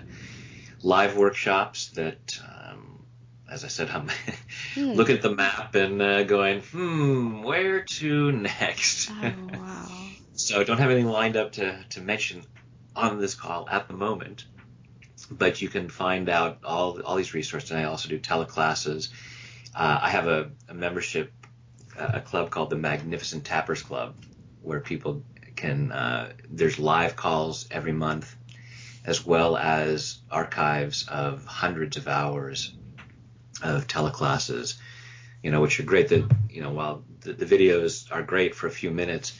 live 0.83 1.17
workshops 1.17 1.89
that, 1.91 2.39
um, 2.47 3.05
as 3.49 3.65
I 3.65 3.69
said, 3.69 3.89
I'm 3.89 4.09
Hmm. 4.75 4.95
looking 4.95 5.17
at 5.17 5.23
the 5.23 5.35
map 5.35 5.75
and 5.75 6.01
uh, 6.01 6.23
going, 6.23 6.61
hmm, 6.61 7.43
where 7.43 7.83
to 7.83 8.31
next? 8.33 9.09
Oh, 9.09 9.49
wow. 9.57 10.16
so 10.37 10.63
don't 10.63 10.77
have 10.77 10.91
anything 10.91 11.09
lined 11.09 11.35
up 11.35 11.53
to, 11.53 11.77
to 11.89 12.01
mention 12.01 12.43
on 12.95 13.19
this 13.19 13.33
call 13.33 13.67
at 13.69 13.87
the 13.87 13.93
moment. 13.93 14.45
But 15.31 15.61
you 15.61 15.67
can 15.67 15.89
find 15.89 16.29
out 16.29 16.59
all 16.63 17.01
all 17.01 17.15
these 17.15 17.33
resources. 17.33 17.71
And 17.71 17.79
I 17.79 17.85
also 17.85 18.07
do 18.07 18.19
teleclasses. 18.19 19.09
Uh, 19.75 19.99
I 20.01 20.09
have 20.09 20.27
a, 20.27 20.51
a 20.69 20.73
membership, 20.73 21.33
uh, 21.99 22.11
a 22.13 22.21
club 22.21 22.51
called 22.51 22.69
the 22.69 22.77
Magnificent 22.77 23.43
Tappers 23.43 23.81
Club, 23.81 24.15
where 24.61 24.79
people 24.79 25.23
can. 25.55 25.91
Uh, 25.91 26.33
there's 26.49 26.77
live 26.77 27.15
calls 27.15 27.67
every 27.71 27.91
month, 27.91 28.35
as 29.05 29.25
well 29.25 29.57
as 29.57 30.19
archives 30.29 31.07
of 31.07 31.45
hundreds 31.45 31.97
of 31.97 32.07
hours 32.07 32.73
of 33.63 33.87
teleclasses. 33.87 34.75
You 35.41 35.49
know, 35.49 35.61
which 35.61 35.79
are 35.79 35.83
great. 35.83 36.09
That 36.09 36.31
you 36.49 36.61
know, 36.61 36.71
while 36.71 37.03
the, 37.21 37.33
the 37.33 37.45
videos 37.45 38.09
are 38.11 38.21
great 38.21 38.53
for 38.53 38.67
a 38.67 38.71
few 38.71 38.91
minutes, 38.91 39.33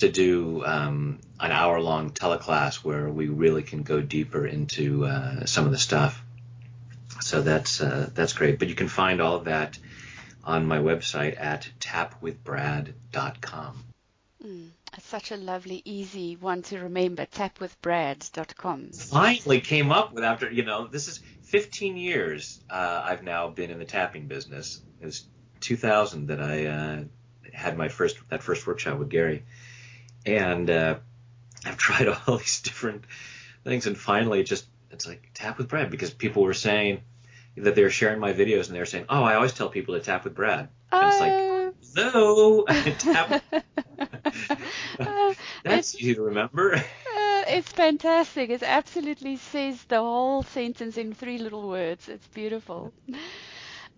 to 0.00 0.10
do 0.10 0.64
um, 0.64 1.20
an 1.38 1.52
hour-long 1.52 2.10
teleclass 2.10 2.76
where 2.76 3.08
we 3.08 3.28
really 3.28 3.62
can 3.62 3.82
go 3.82 4.00
deeper 4.00 4.46
into 4.46 5.06
uh, 5.06 5.46
some 5.46 5.66
of 5.66 5.72
the 5.72 5.78
stuff. 5.78 6.22
So 7.20 7.42
that's 7.42 7.80
uh, 7.80 8.10
that's 8.14 8.32
great. 8.32 8.58
But 8.58 8.68
you 8.68 8.74
can 8.74 8.88
find 8.88 9.20
all 9.20 9.36
of 9.36 9.44
that 9.44 9.78
on 10.44 10.66
my 10.66 10.78
website 10.78 11.40
at 11.40 11.68
tapwithbrad.com. 11.80 13.84
Mm, 14.44 14.68
Such 15.02 15.30
a 15.30 15.36
lovely, 15.36 15.82
easy 15.84 16.36
one 16.36 16.62
to 16.62 16.80
remember. 16.80 17.26
Tapwithbrad.com. 17.26 18.90
Finally 18.92 19.60
came 19.60 19.92
up 19.92 20.14
with 20.14 20.24
after 20.24 20.50
you 20.50 20.64
know 20.64 20.86
this 20.86 21.08
is 21.08 21.20
15 21.42 21.96
years. 21.96 22.60
Uh, 22.70 23.02
I've 23.04 23.22
now 23.22 23.48
been 23.48 23.70
in 23.70 23.78
the 23.78 23.84
tapping 23.84 24.28
business. 24.28 24.80
It 25.00 25.06
was 25.06 25.24
2000 25.60 26.28
that 26.28 26.40
I 26.40 26.66
uh, 26.66 27.04
had 27.52 27.76
my 27.76 27.88
first 27.88 28.16
that 28.30 28.42
first 28.42 28.66
workshop 28.66 28.98
with 28.98 29.10
Gary, 29.10 29.44
and 30.26 30.68
uh, 30.70 30.96
I've 31.64 31.76
tried 31.76 32.08
all 32.26 32.36
these 32.38 32.60
different 32.62 33.04
things, 33.64 33.86
and 33.86 33.96
finally, 33.96 34.42
just 34.42 34.66
it's 34.90 35.06
like 35.06 35.30
tap 35.34 35.58
with 35.58 35.68
Brad 35.68 35.90
because 35.90 36.10
people 36.10 36.42
were 36.42 36.54
saying 36.54 37.02
that 37.56 37.74
they 37.74 37.82
were 37.82 37.90
sharing 37.90 38.20
my 38.20 38.32
videos 38.32 38.66
and 38.66 38.74
they 38.74 38.80
were 38.80 38.86
saying, 38.86 39.06
"Oh, 39.08 39.22
I 39.22 39.34
always 39.34 39.52
tell 39.52 39.68
people 39.68 39.94
to 39.94 40.00
tap 40.00 40.24
with 40.24 40.34
Brad." 40.34 40.68
And 40.92 41.06
it's 41.12 41.20
like, 41.20 41.32
Oh. 41.32 41.72
no, 41.96 42.64
tap. 42.98 43.42
Uh, 44.98 45.34
That's 45.64 45.94
it's, 45.94 46.02
easy 46.02 46.14
to 46.14 46.22
remember. 46.22 46.74
uh, 46.74 46.82
it's 47.48 47.70
fantastic. 47.72 48.50
It 48.50 48.62
absolutely 48.62 49.36
says 49.36 49.82
the 49.84 49.98
whole 49.98 50.42
sentence 50.42 50.96
in 50.98 51.14
three 51.14 51.38
little 51.38 51.68
words. 51.68 52.08
It's 52.08 52.26
beautiful. 52.28 52.92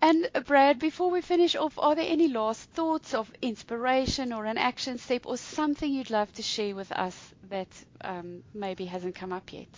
And 0.02 0.28
uh, 0.34 0.40
Brad, 0.40 0.80
before 0.80 1.12
we 1.12 1.20
finish 1.20 1.54
off, 1.54 1.78
are 1.78 1.94
there 1.94 2.06
any 2.06 2.26
last 2.26 2.68
thoughts 2.70 3.14
of 3.14 3.32
inspiration 3.40 4.32
or 4.32 4.44
an 4.44 4.58
action 4.58 4.98
step 4.98 5.26
or 5.26 5.36
something 5.36 5.90
you'd 5.90 6.10
love 6.10 6.32
to 6.34 6.42
share 6.42 6.74
with 6.74 6.90
us 6.90 7.16
that 7.48 7.68
um, 8.00 8.42
maybe 8.52 8.84
hasn't 8.84 9.14
come 9.14 9.32
up 9.32 9.52
yet? 9.52 9.68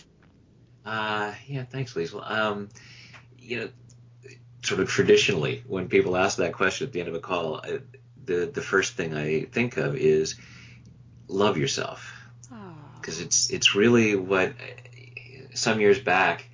Uh, 0.87 1.35
yeah, 1.47 1.65
thanks, 1.65 1.93
Liesl. 1.93 2.29
Um, 2.29 2.71
you 3.39 3.61
know, 3.61 3.69
sort 4.63 4.81
of 4.81 4.89
traditionally, 4.89 5.63
when 5.67 5.89
people 5.89 6.17
ask 6.17 6.39
that 6.39 6.55
question 6.55 6.87
at 6.87 6.95
the 6.95 7.01
end 7.01 7.11
of 7.11 7.15
a 7.15 7.21
call, 7.21 7.57
uh, 7.57 7.79
the 8.25 8.47
the 8.47 8.63
first 8.63 8.95
thing 8.95 9.15
I 9.15 9.43
think 9.43 9.77
of 9.77 9.95
is 9.95 10.37
love 11.29 11.59
yourself, 11.59 12.11
because 12.97 13.21
it's 13.21 13.51
it's 13.51 13.75
really 13.75 14.17
what 14.17 14.55
some 15.53 15.81
years 15.81 15.99
back 15.99 16.47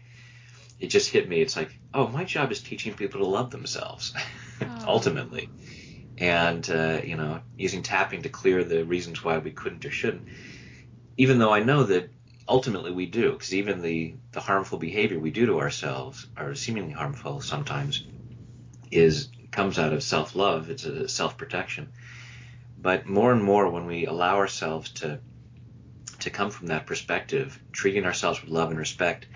it 0.81 0.89
just 0.89 1.11
hit 1.11 1.29
me. 1.29 1.41
It's 1.41 1.57
like, 1.57 1.71
oh, 1.95 2.09
my 2.09 2.25
job 2.25 2.53
is 2.53 2.63
teaching 2.63 2.95
people 2.95 3.21
to 3.21 3.27
love 3.27 3.51
themselves, 3.51 4.13
Oh. 4.63 4.85
ultimately, 4.87 5.51
and 6.19 6.69
uh, 6.71 7.01
you 7.05 7.17
know, 7.17 7.43
using 7.57 7.83
tapping 7.83 8.23
to 8.23 8.29
clear 8.29 8.65
the 8.65 8.85
reasons 8.85 9.25
why 9.25 9.39
we 9.39 9.51
couldn't 9.53 9.85
or 9.85 9.91
shouldn't. 9.91 10.25
Even 11.17 11.39
though 11.39 11.53
I 11.53 11.61
know 11.63 11.85
that 11.85 12.11
ultimately 12.49 12.93
we 12.93 13.07
do, 13.07 13.33
because 13.33 13.55
even 13.55 13.83
the 13.83 14.15
the 14.33 14.41
harmful 14.41 14.79
behavior 14.79 15.19
we 15.19 15.31
do 15.31 15.47
to 15.47 15.61
ourselves, 15.61 16.27
or 16.39 16.55
seemingly 16.55 16.93
harmful 16.93 17.41
sometimes, 17.41 18.05
is 18.91 19.31
comes 19.53 19.79
out 19.79 19.93
of 19.93 20.03
self 20.03 20.35
love. 20.35 20.71
It's 20.71 20.85
a 20.85 21.09
self 21.09 21.39
protection. 21.39 21.93
But 22.79 23.07
more 23.07 23.33
and 23.33 23.43
more, 23.45 23.71
when 23.71 23.87
we 23.87 24.07
allow 24.07 24.37
ourselves 24.37 24.91
to 24.95 25.21
to 26.21 26.31
come 26.31 26.51
from 26.51 26.69
that 26.69 26.87
perspective, 26.87 27.61
treating 27.73 28.05
ourselves 28.05 28.41
with 28.43 28.51
love 28.51 28.71
and 28.71 28.79
respect, 28.79 29.27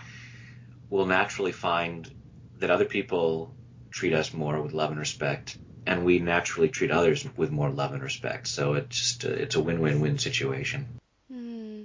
we'll 0.91 1.07
naturally 1.07 1.53
find 1.53 2.11
that 2.65 2.71
other 2.71 2.87
people 2.87 3.55
treat 3.91 4.15
us 4.15 4.33
more 4.33 4.59
with 4.63 4.73
love 4.73 4.91
and 4.91 4.99
respect, 4.99 5.59
and 5.85 6.03
we 6.03 6.19
naturally 6.19 6.71
treat 6.71 6.91
others 6.91 7.27
with 7.37 7.51
more 7.51 7.69
love 7.69 7.93
and 7.93 8.03
respect. 8.03 8.49
So 8.49 8.73
it's 8.73 8.99
just 8.99 9.25
a, 9.25 9.33
it's 9.35 9.55
a 9.55 9.61
win-win-win 9.61 10.19
situation. 10.19 10.87
Hmm. 11.31 11.83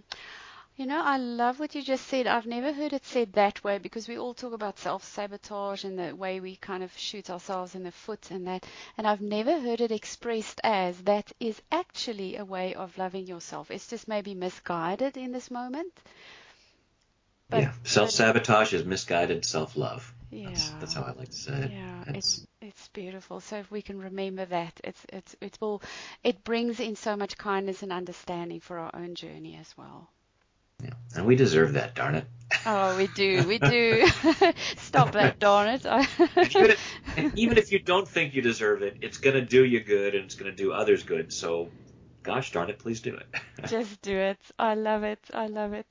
You 0.77 0.85
know, 0.85 1.01
I 1.03 1.17
love 1.17 1.59
what 1.59 1.75
you 1.75 1.81
just 1.81 2.07
said. 2.07 2.27
I've 2.27 2.45
never 2.45 2.71
heard 2.71 2.93
it 2.93 3.05
said 3.05 3.33
that 3.33 3.61
way 3.61 3.77
because 3.77 4.07
we 4.07 4.17
all 4.17 4.33
talk 4.33 4.53
about 4.53 4.79
self-sabotage 4.79 5.83
and 5.83 5.99
the 5.99 6.15
way 6.15 6.39
we 6.39 6.55
kind 6.55 6.81
of 6.81 6.97
shoot 6.97 7.29
ourselves 7.29 7.75
in 7.75 7.83
the 7.83 7.91
foot 7.91 8.31
and 8.31 8.47
that. 8.47 8.65
And 8.97 9.05
I've 9.05 9.19
never 9.19 9.59
heard 9.59 9.81
it 9.81 9.91
expressed 9.91 10.61
as 10.63 10.97
that 11.01 11.29
is 11.41 11.61
actually 11.73 12.37
a 12.37 12.45
way 12.45 12.73
of 12.73 12.97
loving 12.97 13.27
yourself. 13.27 13.69
It's 13.69 13.87
just 13.87 14.07
maybe 14.07 14.33
misguided 14.33 15.17
in 15.17 15.33
this 15.33 15.51
moment. 15.51 15.91
But- 17.49 17.63
yeah, 17.63 17.73
self-sabotage 17.83 18.73
is 18.73 18.85
misguided 18.85 19.43
self-love. 19.43 20.13
That's, 20.31 20.69
Yeah. 20.69 20.79
that's 20.79 20.93
how 20.93 21.01
I 21.03 21.11
like 21.13 21.29
to 21.29 21.37
say 21.37 21.53
it. 21.53 21.71
Yeah, 21.71 22.01
It's- 22.01 22.15
it's 22.17 22.47
it's 22.61 22.87
beautiful. 22.89 23.39
So 23.39 23.57
if 23.57 23.71
we 23.71 23.81
can 23.81 23.99
remember 23.99 24.45
that, 24.45 24.79
it's 24.83 25.05
it's 25.11 25.35
it 25.41 25.57
will 25.61 25.81
it 26.23 26.43
brings 26.43 26.79
in 26.79 26.95
so 26.95 27.15
much 27.15 27.37
kindness 27.37 27.83
and 27.83 27.91
understanding 27.91 28.59
for 28.59 28.77
our 28.79 28.91
own 28.93 29.15
journey 29.15 29.57
as 29.59 29.75
well. 29.77 30.09
yeah. 30.83 30.91
and 31.15 31.25
we 31.25 31.35
deserve 31.35 31.73
that, 31.73 31.95
darn 31.95 32.15
it. 32.15 32.25
Oh, 32.65 32.95
we 32.97 33.07
do, 33.07 33.45
we 33.47 33.57
do. 33.59 34.07
Stop 34.77 35.11
that, 35.13 35.39
darn 35.39 35.67
it. 35.69 35.85
Even, 35.85 36.71
if, 36.71 37.35
even 37.35 37.57
if 37.57 37.71
you 37.71 37.79
don't 37.79 38.07
think 38.07 38.33
you 38.33 38.41
deserve 38.41 38.81
it, 38.81 38.97
it's 39.01 39.17
going 39.17 39.35
to 39.35 39.41
do 39.45 39.63
you 39.65 39.81
good 39.83 40.15
and 40.15 40.25
it's 40.25 40.35
going 40.35 40.49
to 40.51 40.55
do 40.63 40.71
others 40.71 41.03
good. 41.03 41.31
So, 41.33 41.69
gosh 42.23 42.51
darn 42.51 42.69
it, 42.69 42.79
please 42.79 43.01
do 43.01 43.15
it. 43.15 43.27
Just 43.67 44.01
do 44.01 44.15
it. 44.17 44.39
I 44.57 44.75
love 44.75 45.03
it. 45.03 45.19
I 45.33 45.47
love 45.47 45.73
it. 45.73 45.87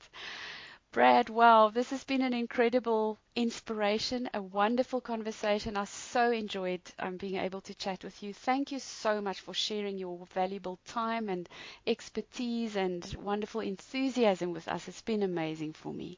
Brad, 0.91 1.29
wow, 1.29 1.69
this 1.69 1.91
has 1.91 2.03
been 2.03 2.23
an 2.23 2.33
incredible 2.33 3.19
inspiration, 3.35 4.27
a 4.33 4.41
wonderful 4.41 4.99
conversation. 4.99 5.77
I 5.77 5.83
so 5.85 6.31
enjoyed 6.31 6.81
um, 6.97 7.17
being 7.17 7.35
able 7.35 7.61
to 7.61 7.75
chat 7.75 8.03
with 8.03 8.23
you. 8.23 8.33
Thank 8.33 8.71
you 8.71 8.79
so 8.79 9.21
much 9.21 9.39
for 9.41 9.53
sharing 9.53 9.99
your 9.99 10.25
valuable 10.33 10.79
time 10.87 11.29
and 11.29 11.47
expertise 11.85 12.75
and 12.75 13.05
wonderful 13.21 13.61
enthusiasm 13.61 14.51
with 14.51 14.67
us. 14.67 14.87
It's 14.87 15.03
been 15.03 15.21
amazing 15.21 15.73
for 15.73 15.93
me. 15.93 16.17